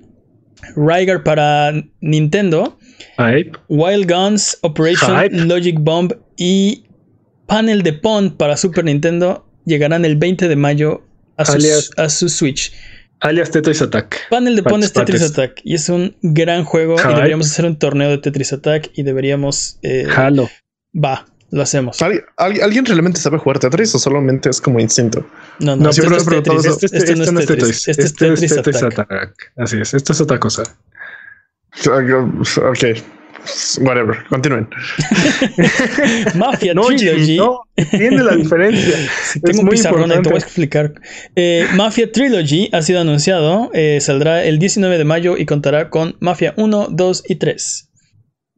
[0.75, 2.77] Rygar para Nintendo,
[3.19, 3.53] Hype.
[3.69, 5.37] Wild Guns, Operation Hype.
[5.37, 6.85] Logic Bomb y
[7.47, 11.03] Panel de Pond para Super Nintendo llegarán el 20 de mayo
[11.37, 12.73] a su, Alias- a su Switch.
[13.21, 14.17] Alias Tetris Attack.
[14.31, 15.23] Panel de Pond es Tetris.
[15.23, 19.03] Attack y es un gran juego y deberíamos hacer un torneo de Tetris Attack y
[19.03, 19.79] deberíamos...
[19.83, 20.49] eh, Jalo.
[20.95, 22.01] va, lo hacemos.
[22.01, 25.27] ¿Al- al- ¿Alguien realmente sabe jugar Tetris o solamente es como instinto?
[25.59, 26.67] No, no, No, es Tetris.
[26.83, 27.89] Este, este no es Tetris.
[27.89, 28.83] Este es Tetris Attack.
[29.01, 29.53] Attack.
[29.57, 30.63] Así es, esto es otra cosa.
[31.77, 32.85] Ok.
[33.81, 34.19] Whatever.
[34.29, 34.69] Continúen.
[36.35, 37.37] Mafia No, Trilogy.
[37.39, 38.97] No, entiende la diferencia.
[39.33, 40.93] Sí, Es tengo un muy pizarrón ahí, te voy a explicar.
[41.37, 43.71] Eh, Mafia Trilogy ha sido anunciado.
[43.73, 47.89] eh, saldrá el 19 de mayo y contará con Mafia 1, 2 y 3.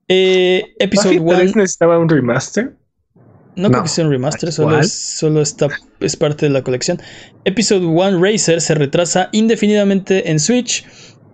[0.08, 1.60] Eh, episode Mafia 3 1.
[1.62, 2.72] necesitaba un remaster.
[3.54, 3.82] No, creo No.
[3.84, 5.68] que sea un remaster, solo, solo está,
[6.00, 7.00] es parte de la colección.
[7.44, 10.86] Episode 1 Racer se retrasa indefinidamente en Switch.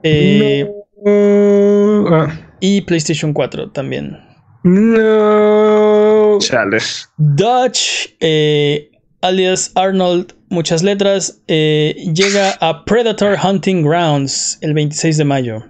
[0.02, 0.77] eh, No.
[1.06, 2.28] Ah,
[2.60, 4.16] Y PlayStation 4 también.
[4.64, 6.38] no.
[6.40, 6.78] Chale.
[7.18, 8.90] Dutch, eh,
[9.22, 15.62] alias Arnold, muchas letras, eh, llega a Predator Hunting Grounds el 26 de mayo.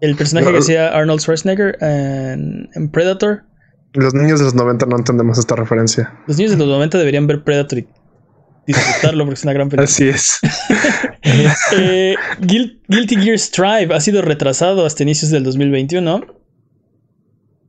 [0.00, 3.44] El personaje que hacía Arnold Schwarzenegger en, en Predator.
[3.94, 6.12] Los niños de los 90 no entendemos esta referencia.
[6.26, 7.88] Los niños de los 90 deberían ver Predator y
[8.66, 9.84] disfrutarlo porque es una gran película.
[9.84, 10.38] Así es.
[11.76, 16.22] Eh, Guil- Guilty Gear Strive ha sido retrasado hasta inicios del 2021.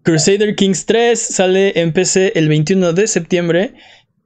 [0.03, 3.73] Crusader Kings 3 sale en PC el 21 de septiembre.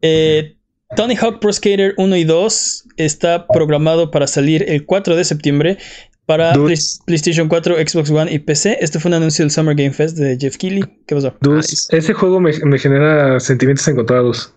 [0.02, 0.56] Eh,
[0.96, 5.78] Tony Hawk Pro Skater 1 y 2 está programado para salir el 4 de septiembre
[6.26, 6.66] para Dude.
[6.74, 8.78] Play- PlayStation 4, Xbox One y PC.
[8.82, 10.84] Este fue un anuncio del Summer Game Fest de Jeff Keighley.
[11.08, 11.36] ¿Qué pasó?
[11.42, 14.54] Dus, ese juego me, me genera sentimientos encontrados.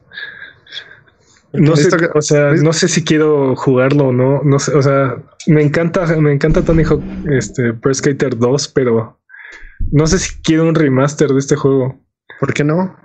[1.52, 4.42] No sé, que- o sea, no sé si quiero jugarlo o no.
[4.42, 9.20] No sé, o sea, me encanta, me encanta Tony Hawk este, Pro Skater 2, pero
[9.90, 12.00] no sé si quiero un remaster de este juego.
[12.40, 12.96] ¿Por qué no?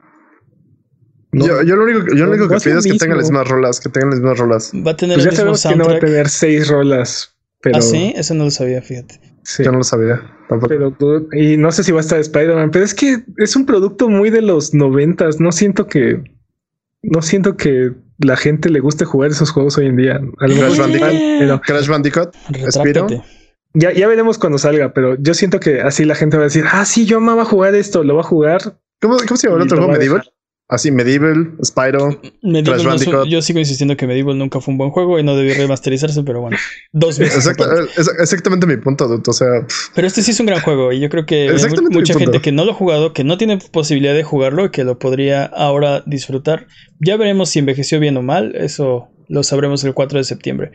[1.34, 1.46] No.
[1.46, 3.48] yo, yo lo único, yo lo No, único que pido es que tengan las mismas
[3.50, 4.72] rolas, que tengan las mismas rolas.
[4.74, 7.78] Va a tener Pues ya mismo sabemos que no va a tener seis rolas, pero
[7.78, 9.20] ah, sí, eso no lo sabía, fíjate.
[9.44, 9.64] sí.
[9.64, 10.70] Yo no lo sabía tampoco.
[10.70, 10.96] Pero
[11.34, 14.30] y no sé si va a estar Spider-Man, pero es que es un producto muy
[14.30, 15.40] de los noventas.
[15.42, 16.24] No siento que
[17.04, 20.16] no siento que la gente le guste jugar esos juegos hoy en día.
[20.16, 21.12] A lo mejor Crash Bandicoot.
[21.40, 22.36] pero Crash Bandicoot,
[22.72, 23.08] Spiro.
[23.74, 26.66] Ya, ya veremos cuando salga, pero yo siento que así la gente va a decir,
[26.72, 28.80] ah, sí, yo amaba jugar esto, lo va a jugar.
[29.00, 29.94] ¿Cómo, cómo se llama el otro juego?
[29.94, 30.24] Medieval.
[30.70, 32.20] Así, Medieval, Spyro.
[32.42, 35.54] Medieval no yo sigo insistiendo que Medieval nunca fue un buen juego y no debió
[35.54, 36.58] remasterizarse, pero bueno,
[36.92, 37.48] dos veces.
[37.96, 39.24] Es exactamente mi punto, dude.
[39.28, 41.86] O sea, pff, Pero este sí es un gran juego y yo creo que hay
[41.90, 44.84] mucha gente que no lo ha jugado, que no tiene posibilidad de jugarlo y que
[44.84, 46.68] lo podría ahora disfrutar.
[47.00, 50.72] Ya veremos si envejeció bien o mal, eso lo sabremos el 4 de septiembre.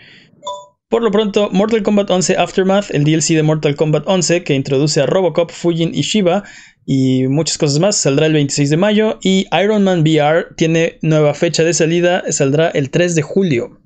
[0.89, 5.01] Por lo pronto, Mortal Kombat 11 Aftermath, el DLC de Mortal Kombat 11 que introduce
[5.01, 6.45] a Robocop, Fujin y Shiva
[6.85, 11.35] y muchas cosas más, saldrá el 26 de mayo y Iron Man VR tiene nueva
[11.35, 13.81] fecha de salida, saldrá el 3 de julio.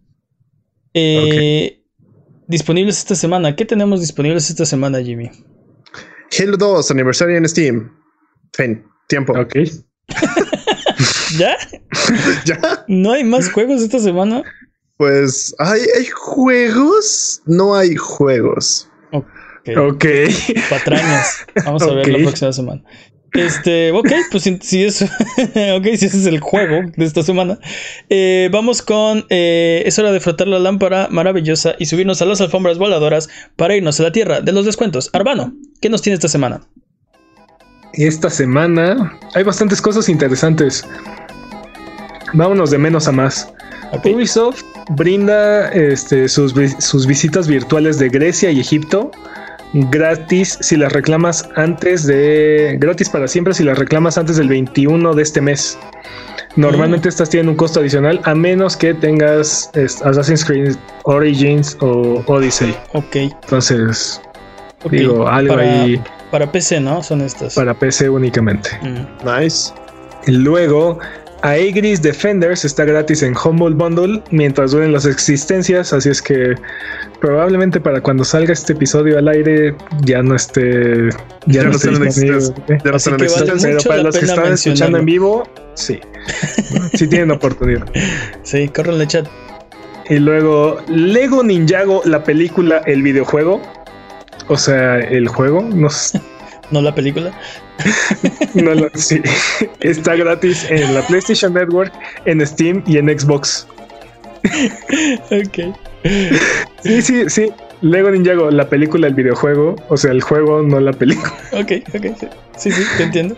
[0.95, 1.83] Eh,
[2.49, 3.57] Disponibles esta semana.
[3.57, 5.31] ¿Qué tenemos disponibles esta semana, Jimmy?
[6.39, 7.93] Halo 2, aniversario en Steam.
[8.53, 9.33] Fin, tiempo.
[9.39, 9.57] Ok.
[11.39, 11.57] ¿Ya?
[12.45, 12.85] ¿Ya?
[12.87, 14.45] ¿No hay más juegos esta semana?
[14.97, 17.43] Pues, ¿hay, ¿hay juegos?
[17.47, 18.89] No hay juegos.
[19.75, 19.95] Ok.
[19.95, 20.05] Ok.
[20.71, 21.47] Patrañas.
[21.65, 22.83] Vamos a ver la próxima semana.
[23.33, 25.05] Este, ok, pues si, si es, si
[25.93, 27.59] ese es el juego de esta semana,
[28.09, 32.41] eh, vamos con, eh, es hora de frotar la lámpara maravillosa y subirnos a las
[32.41, 35.11] alfombras voladoras para irnos a la tierra de los descuentos.
[35.13, 36.63] Arbano, ¿qué nos tiene esta semana?
[37.93, 40.87] Esta semana hay bastantes cosas interesantes.
[42.33, 43.53] Vámonos de menos a más.
[44.05, 49.11] Ubisoft brinda este, sus, sus visitas virtuales de Grecia y Egipto
[49.91, 52.77] gratis si las reclamas antes de.
[52.81, 55.79] Gratis para siempre si las reclamas antes del 21 de este mes.
[56.57, 60.75] Normalmente estas tienen un costo adicional a menos que tengas es, Assassin's Creed
[61.05, 62.75] Origins o Odyssey.
[62.95, 63.17] Ok.
[63.17, 64.21] Entonces,
[64.83, 64.93] ok.
[64.93, 67.03] digo, algo para, ahí Para PC, ¿no?
[67.03, 67.55] Son estas.
[67.55, 68.71] para PC únicamente.
[68.83, 69.27] Mm.
[69.27, 69.73] Nice.
[70.27, 70.99] Y Luego,
[71.47, 76.57] Aegris Defenders está gratis en Humble Bundle mientras duren las existencias, así es que
[77.21, 81.09] probablemente para cuando salga este episodio al aire ya no esté
[81.47, 82.37] Ya ya, no no esté disponible.
[82.39, 82.79] existencia.
[82.85, 83.57] Ya no Así que vale.
[83.63, 86.01] Pero para los que están escuchando en vivo, sí,
[86.95, 87.87] sí tienen oportunidad.
[88.43, 89.29] Sí, corre en el chat.
[90.09, 93.63] Y luego Lego Ninjago, la película, el videojuego,
[94.49, 95.89] o sea, el juego, no,
[96.71, 97.33] No la película.
[98.55, 99.21] no lo- sí,
[99.81, 101.93] está gratis en la PlayStation Network,
[102.25, 103.67] en Steam y en Xbox.
[105.31, 105.75] Ok.
[106.83, 107.53] Sí, sí, sí.
[107.83, 111.33] Lego Ninjago, la película, el videojuego, o sea, el juego, no la película.
[111.53, 112.07] Ok, ok.
[112.57, 113.37] Sí, sí, sí, te entiendo.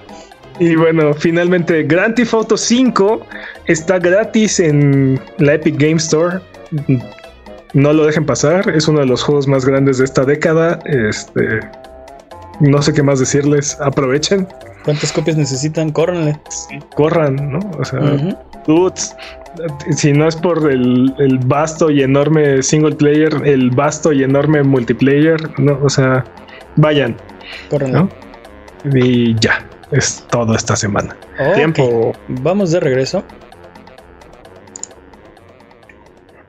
[0.60, 3.26] Y bueno, finalmente Grand Theft Auto 5
[3.66, 6.38] está gratis en la Epic Game Store.
[7.74, 10.78] No lo dejen pasar, es uno de los juegos más grandes de esta década.
[10.86, 11.60] Este,
[12.60, 14.46] no sé qué más decirles, aprovechen,
[14.88, 15.90] ¿Cuántas copias necesitan?
[15.90, 16.40] Córrenle.
[16.94, 17.58] corran, ¿no?
[17.78, 18.00] O sea,
[18.66, 19.14] dudes,
[19.90, 24.62] si no es por el, el vasto y enorme single player, el vasto y enorme
[24.62, 26.24] multiplayer, no, o sea,
[26.76, 27.16] vayan,
[27.68, 27.98] Córrenle.
[27.98, 28.08] ¿no?
[28.94, 31.16] Y ya, es todo esta semana.
[31.54, 32.12] Tiempo.
[32.28, 33.22] Vamos de regreso.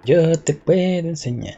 [0.06, 1.58] Yo te puedo enseñar.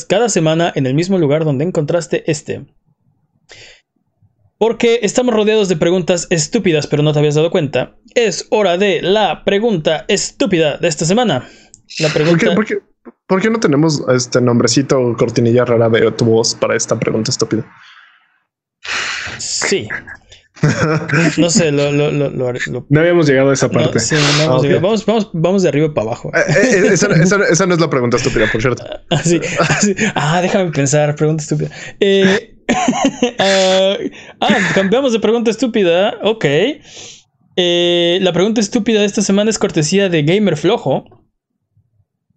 [0.05, 2.65] cada semana en el mismo lugar donde encontraste este.
[4.57, 7.95] Porque estamos rodeados de preguntas estúpidas, pero no te habías dado cuenta.
[8.13, 11.47] Es hora de la pregunta estúpida de esta semana.
[11.99, 12.79] La ¿Por qué, por qué-
[13.27, 17.31] por qué no tenemos este nombrecito o cortinilla rara de tu voz para esta pregunta
[17.31, 17.65] estúpida?
[19.39, 19.87] Sí.
[21.37, 21.91] No sé, lo.
[21.91, 23.99] lo, lo, lo- No habíamos llegado a esa no, parte.
[23.99, 26.31] sí, no hemos Ah, vamos, vamos, vamos de arriba para abajo.
[26.35, 28.83] Eh, eh, esa, esa- esa no es la pregunta estúpida, por cierto.
[29.09, 29.95] Así, así.
[30.15, 31.69] Ah, déjame pensar, pregunta estúpida.
[31.99, 32.55] Eh,
[33.39, 33.95] ah,
[34.39, 36.17] ah, cambiamos de pregunta estúpida.
[36.23, 36.45] Ok.
[37.57, 41.05] Eh, la pregunta estúpida de esta semana es cortesía de Gamer Flojo.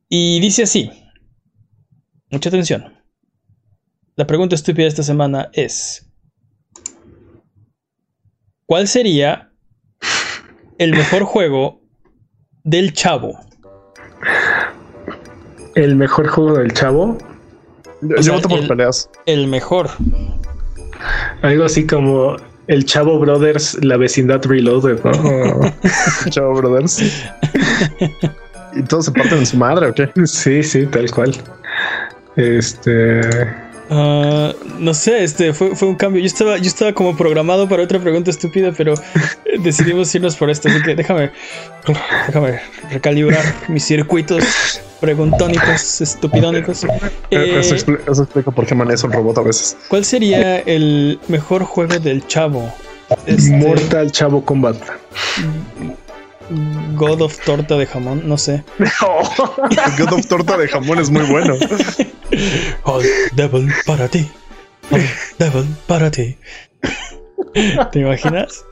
[0.09, 0.91] Y dice así.
[2.31, 2.93] Mucha atención.
[4.17, 6.04] La pregunta estúpida de esta semana es.
[8.67, 9.51] ¿Cuál sería
[10.79, 11.81] el mejor juego
[12.65, 13.39] del chavo?
[15.75, 17.19] El mejor juego del chavo.
[18.01, 19.11] Yo, O yo sea, voto por el- peleas.
[19.27, 19.91] El mejor.
[21.43, 22.37] Algo así como
[22.67, 25.61] el Chavo Brothers, la vecindad Reloaded, ¿no?
[26.31, 27.03] Chao, brothers.
[28.75, 30.09] ¿Y todos se parten en su madre o qué?
[30.27, 31.35] sí, sí, tal cual.
[32.37, 33.21] Este.
[33.97, 36.21] Ah, no sé, este fue, fue un cambio.
[36.21, 38.95] Yo estaba, yo estaba como programado para otra pregunta estúpida, pero
[39.45, 40.69] eh, decidimos irnos por esta.
[40.69, 41.31] Así que déjame,
[42.27, 42.59] déjame
[42.91, 46.83] recalibrar mis circuitos preguntónicos, estupidónicos.
[47.31, 49.77] Eh, eso, expli- eso explica por qué maneja un robot a veces.
[49.89, 52.75] ¿Cuál sería el mejor juego del chavo?
[53.27, 54.77] Este, Mortal Chavo Combat.
[56.97, 58.63] God of Torta de jamón, no sé.
[58.79, 61.55] El God of Torta de jamón es muy bueno.
[62.85, 63.03] All
[63.35, 64.29] Devil para ti.
[64.91, 65.03] All
[65.39, 66.37] Devil para ti.
[67.93, 68.65] ¿Te imaginas?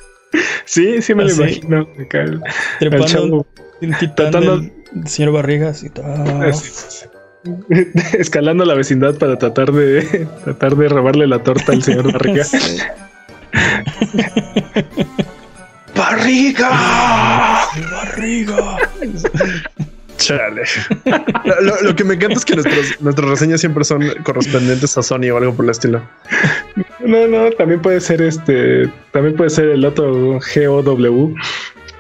[0.64, 1.88] sí, sí me lo Ah, imagino.
[1.94, 2.42] el- el
[2.78, 3.46] Trepando chavo.
[3.80, 4.72] un titán Tratando- del
[5.08, 6.42] señor Barrigas y tal.
[6.44, 7.06] Así,
[8.18, 12.44] Escalando la vecindad para tratar de tratar de robarle la torta al señor Barriga.
[15.94, 16.70] ¡Barriga!
[17.90, 18.76] Barriga.
[20.16, 20.62] Chale.
[21.82, 25.36] Lo, que me encanta es que nuestros, nuestras reseñas siempre son correspondientes a Sony o
[25.36, 26.00] algo por el estilo.
[27.00, 31.34] No, no, también puede ser este, también puede ser el otro GOW.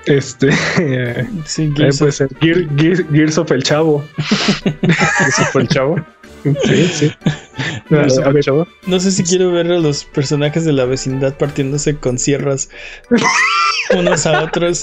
[0.06, 4.04] Este, también Sí, Gears puede of- ser Gear- Gear- Gears of el Chavo.
[5.28, 5.96] Eso fue el chavo.
[6.42, 7.12] Sí, sí.
[7.90, 12.18] No, a ver, sé si quiero ver a los personajes de la vecindad partiéndose con
[12.18, 12.70] sierras
[13.96, 14.80] unos a otros.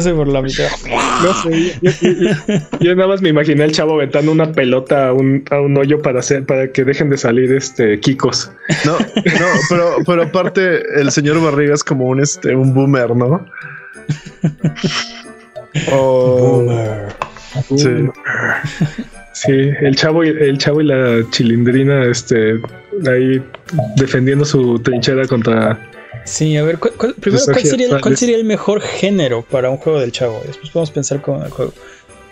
[0.00, 0.68] sé por la mitad.
[1.22, 1.80] No sé,
[2.80, 6.02] yo, nada más me imaginé al chavo aventando una pelota a un, a un hoyo
[6.02, 8.52] para hacer, para que dejen de salir este Kikos.
[8.84, 13.46] No, no, pero, pero aparte el señor Barriga es como un este un boomer, ¿no?
[15.90, 17.14] boomer.
[17.76, 18.10] Sí.
[19.34, 22.60] Sí, el chavo y el chavo y la chilindrina, este,
[23.06, 23.42] ahí
[23.96, 25.78] defendiendo su trinchera contra.
[26.24, 30.12] Sí, a ver, primero, ¿cuál sería, ¿cuál sería, el mejor género para un juego del
[30.12, 30.40] chavo?
[30.46, 31.72] Después podemos pensar con el juego.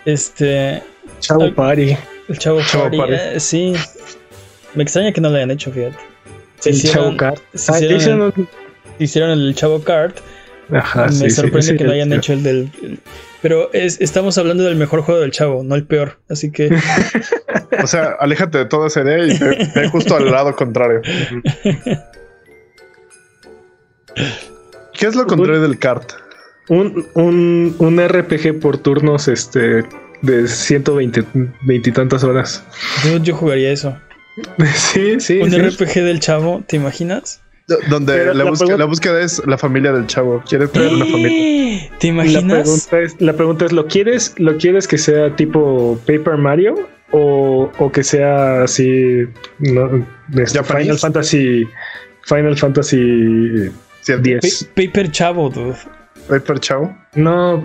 [0.05, 0.81] Este.
[1.19, 1.95] Chavo Party.
[2.29, 2.97] El Chavo, Party.
[3.09, 3.73] Eh, sí.
[4.73, 5.97] Me extraña que no lo hayan hecho, fíjate.
[6.65, 7.39] el Chavo Kart.
[7.67, 8.33] Ah, hicieron,
[8.97, 10.17] hicieron, el Chavo Kart.
[10.71, 12.69] Ajá, Me sorprende que no hayan hecho el del.
[13.43, 16.17] Pero es, estamos hablando del mejor juego del chavo, no el peor.
[16.29, 16.69] Así que.
[17.83, 21.01] o sea, aléjate de toda esa idea y ve, justo al lado contrario.
[24.93, 26.13] ¿Qué es lo contrario del kart?
[26.69, 29.83] Un, un, un RPG por turnos este
[30.21, 31.25] de 120
[31.67, 32.63] y tantas horas.
[33.03, 33.95] Yo, yo jugaría eso.
[34.73, 35.39] Sí, sí.
[35.39, 37.42] Un RPG del chavo, ¿te imaginas?
[37.89, 38.43] Donde la,
[38.85, 40.43] búsqueda, es la familia del chavo.
[40.47, 41.89] ¿Quieres traer una familia?
[41.97, 42.43] ¿Te imaginas?
[42.43, 46.75] La pregunta es, la pregunta es ¿lo quieres, ¿lo quieres que sea tipo Paper Mario?
[47.11, 49.25] O, o que sea así
[49.59, 51.65] no, este, Final Fantasy
[52.23, 53.71] Final Fantasy
[54.05, 54.69] 10.
[54.75, 55.77] Paper Chavo, dude.
[56.27, 56.97] Paper Chavo.
[57.15, 57.63] No,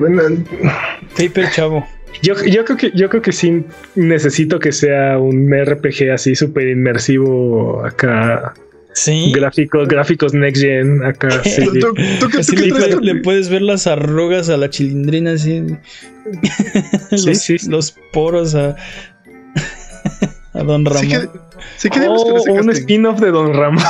[1.17, 1.87] Paper Chavo.
[2.23, 3.65] Yo, yo, creo que yo creo que sí
[3.95, 8.55] necesito que sea un RPG así súper inmersivo acá
[8.99, 9.31] Sí.
[9.33, 11.29] Gráficos, gráficos next gen acá.
[11.45, 11.65] Sí.
[13.01, 15.65] le, puedes ver las arrugas a la chilindrina así.
[17.11, 18.75] los, los poros a,
[20.53, 21.31] a Don Ramón.
[21.77, 23.85] Sí que, oh, un spin-off de Don Ramón.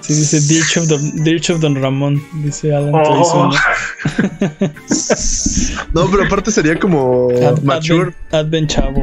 [0.00, 3.50] Sí, dice Dirch of, Don, of Don Ramón, dice Alan oh.
[5.94, 7.28] No, pero aparte sería como
[7.62, 8.12] mature.
[8.32, 9.02] Advent, Chavo.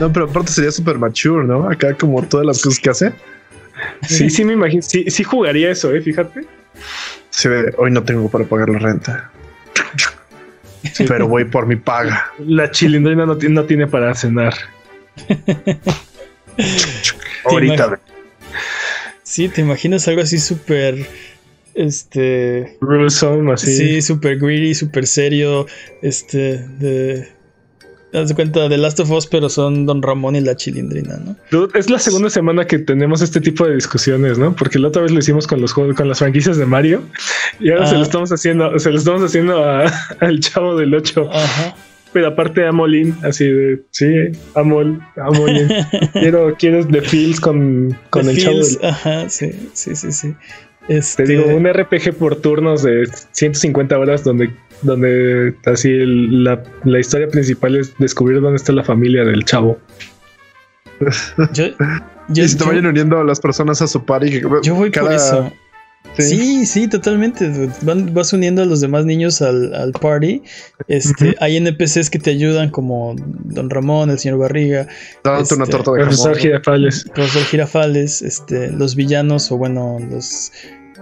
[0.00, 1.68] No, pero aparte sería super mature, ¿no?
[1.70, 3.12] Acá como todas las cosas que hace.
[4.02, 4.82] Sí, sí, me imagino.
[4.82, 6.00] Sí, sí jugaría eso, ¿eh?
[6.00, 6.44] Fíjate.
[7.30, 9.30] Sí, hoy no tengo para pagar la renta.
[11.08, 12.32] Pero voy por mi paga.
[12.38, 14.54] La chilindrina no, no tiene para cenar.
[17.44, 17.98] Ahorita.
[19.22, 21.06] Sí, te imaginas algo así súper.
[21.74, 22.78] Este.
[23.52, 23.76] así.
[23.76, 25.66] Sí, súper greedy, súper serio.
[26.02, 26.58] Este.
[26.58, 27.28] De
[28.18, 31.68] das cuenta de Last of Us, pero son Don Ramón y la Chilindrina, ¿no?
[31.74, 34.54] Es la segunda semana que tenemos este tipo de discusiones, ¿no?
[34.54, 37.02] Porque la otra vez lo hicimos con los juegos, con las franquicias de Mario
[37.60, 38.04] y ahora se lo ah.
[38.04, 39.64] estamos haciendo, se lo estamos haciendo
[40.20, 41.30] al chavo del 8.
[41.32, 41.74] Ajá.
[42.12, 44.06] Pero aparte a Molin, así de sí,
[44.54, 45.68] Amol, Amolín.
[46.12, 48.78] quiero, quiero The Feels con, con el chavo del...
[48.84, 50.34] Ajá, sí, sí, sí, sí.
[50.86, 54.50] Te digo, este un RPG por turnos de 150 horas donde,
[54.84, 56.62] donde así la,
[56.98, 59.78] historia principal es descubrir dónde está la familia del chavo.
[61.52, 61.64] Yo,
[62.34, 64.42] y si te vayan uniendo a las personas a su party.
[64.62, 65.52] Yo voy por eso.
[66.18, 66.64] ¿Sí?
[66.66, 67.50] sí, totalmente.
[67.82, 70.42] vas uniendo a los demás niños al, party.
[70.86, 74.86] Este, Hay NPCs que te ayudan, como Don Ramón, el señor Barriga.
[75.24, 77.04] Dándote una este, torta de Profesor Girafales.
[77.14, 80.52] Profesor Girafales, este, los villanos, o bueno, los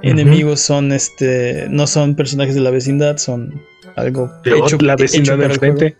[0.03, 1.67] enemigos son este.
[1.69, 3.61] no son personajes de la vecindad, son
[3.97, 5.97] algo hecho, la vecindad de frente.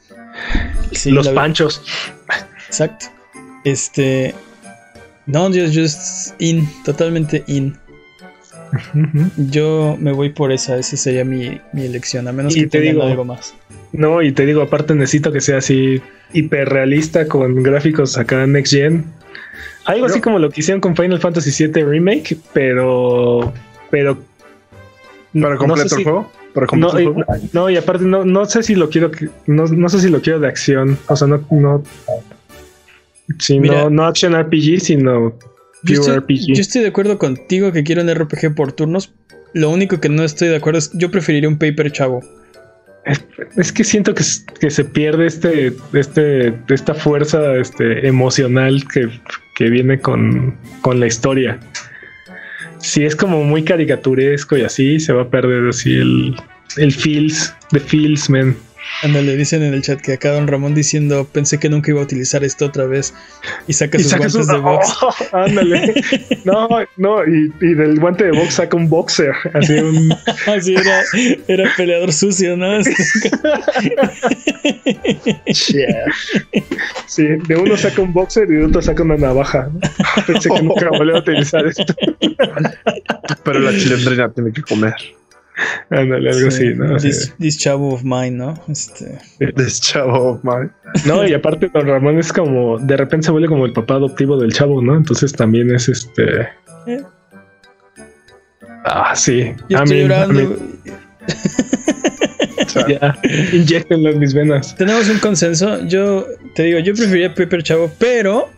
[1.07, 1.83] los panchos.
[2.69, 3.07] Exacto.
[3.65, 4.35] Este.
[5.27, 7.77] No, just, just in, totalmente in.
[9.37, 13.25] Yo me voy por esa, esa sería mi, elección, a menos que te diga algo
[13.25, 13.55] más.
[13.93, 16.01] No, y te digo, aparte necesito que sea así
[16.33, 19.05] hiperrealista con gráficos acá Next Gen.
[19.85, 23.53] Algo así como lo que hicieron con Final Fantasy VII Remake, pero.
[23.91, 24.19] Pero.
[25.41, 26.31] ¿Para completo el juego?
[26.55, 27.17] ¿Para no, juego?
[27.53, 29.11] no, y aparte no, no sé si lo quiero.
[29.47, 30.99] No, no sé si lo quiero de acción.
[31.09, 31.45] O sea, no.
[31.51, 31.83] no
[33.39, 35.33] Sí, no, no action RPG, sino
[35.85, 36.01] yo
[36.55, 39.13] estoy, de acuerdo contigo que quiero un RPG por turnos.
[39.53, 42.23] Lo único que no estoy de acuerdo es yo preferiría un paper chavo.
[43.57, 49.09] Es, que siento que, se pierde este, este, esta fuerza este, emocional que,
[49.69, 51.59] viene con, con, la historia.
[52.83, 56.37] Si es como muy caricaturesco y así, se va a perder así el,
[56.77, 58.57] el feels, the feels, man.
[59.03, 62.05] Le dicen en el chat que acá Don Ramón diciendo pensé que nunca iba a
[62.05, 63.13] utilizar esto otra vez
[63.67, 64.97] y saca sus guantes de box.
[65.33, 65.95] ándale.
[66.45, 69.35] no, no, y, del guante de box saca un boxer.
[69.55, 70.13] Así un.
[70.47, 71.03] así era,
[71.49, 72.83] era peleador sucio, ¿no?
[77.07, 79.69] sí, de uno saca un boxer y de otro saca una navaja.
[80.27, 81.95] Pensé que nunca iba a utilizar esto.
[83.45, 84.95] Pero la chilendrina tiene que comer.
[85.91, 86.97] Ándale, algo Sí, así, ¿no?
[86.97, 88.55] This, this chavo of mine, ¿no?
[88.69, 89.19] Este,
[89.57, 90.73] This chavo, man.
[90.95, 93.95] de- No, y aparte Don Ramón es como, de repente se vuelve como el papá
[93.95, 94.97] adoptivo del chavo, ¿no?
[94.97, 96.49] Entonces también es este...
[96.87, 97.03] Eh.
[98.85, 99.53] Ah, sí.
[99.69, 100.57] yo A estoy mí- a llorando.
[103.53, 104.75] inyectenlo en mis venas.
[104.77, 105.85] Tenemos un consenso.
[105.87, 108.49] Yo te digo, yo preferiría Paper Chavo, pero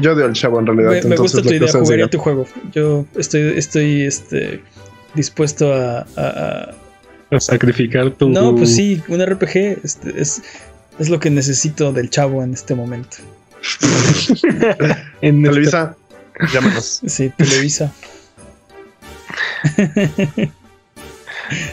[0.00, 1.02] Yo, odio al chavo en realidad.
[1.04, 1.68] me, me gusta tu idea.
[1.72, 2.46] Jugaría tu juego.
[2.72, 4.60] Yo estoy, estoy este,
[5.14, 6.74] dispuesto a, a-
[7.40, 8.28] sacrificar tu...
[8.28, 10.42] No, pues sí, un RPG este, es,
[10.98, 13.16] es lo que necesito del chavo en este momento.
[15.22, 15.96] En este- Televisa,
[16.52, 17.00] llámanos.
[17.06, 17.92] Sí, Televisa.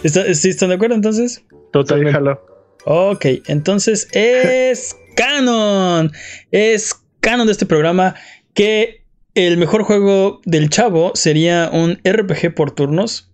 [0.03, 1.43] ¿Está- ¿Sí están de acuerdo entonces?
[1.71, 2.11] Totalmente.
[2.11, 2.41] Déjalo.
[2.85, 6.11] Ok, entonces es canon.
[6.51, 8.15] Es canon de este programa
[8.53, 9.03] que
[9.35, 13.28] el mejor juego del chavo sería un RPG por turnos,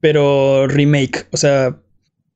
[0.00, 1.26] pero remake.
[1.30, 1.76] O sea,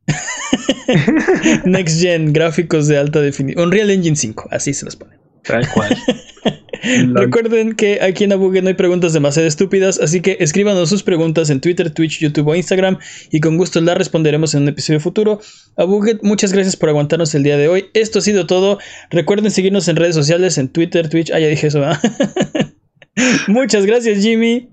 [1.64, 3.66] Next Gen, gráficos de alta definición.
[3.66, 5.16] Unreal Engine 5, así se los pone.
[5.42, 5.96] Tal cual.
[7.14, 11.48] Recuerden que aquí en Abuget no hay preguntas demasiado estúpidas, así que escríbanos sus preguntas
[11.48, 12.98] en Twitter, Twitch, YouTube o Instagram
[13.30, 15.40] y con gusto las responderemos en un episodio futuro.
[15.76, 17.86] Abuget, muchas gracias por aguantarnos el día de hoy.
[17.94, 18.78] Esto ha sido todo.
[19.10, 21.30] Recuerden seguirnos en redes sociales, en Twitter, Twitch.
[21.30, 21.80] Ah, ya dije eso.
[21.80, 22.00] ¿verdad?
[23.48, 24.68] muchas gracias, Jimmy.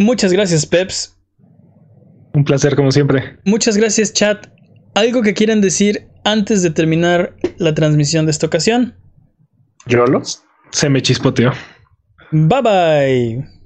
[0.00, 1.14] Muchas gracias, Peps.
[2.32, 3.36] Un placer como siempre.
[3.44, 4.46] Muchas gracias, chat.
[4.94, 8.94] ¿Algo que quieran decir antes de terminar la transmisión de esta ocasión?
[9.84, 10.42] ¿Yolos?
[10.70, 11.52] Se me chispoteó.
[12.32, 13.59] Bye bye.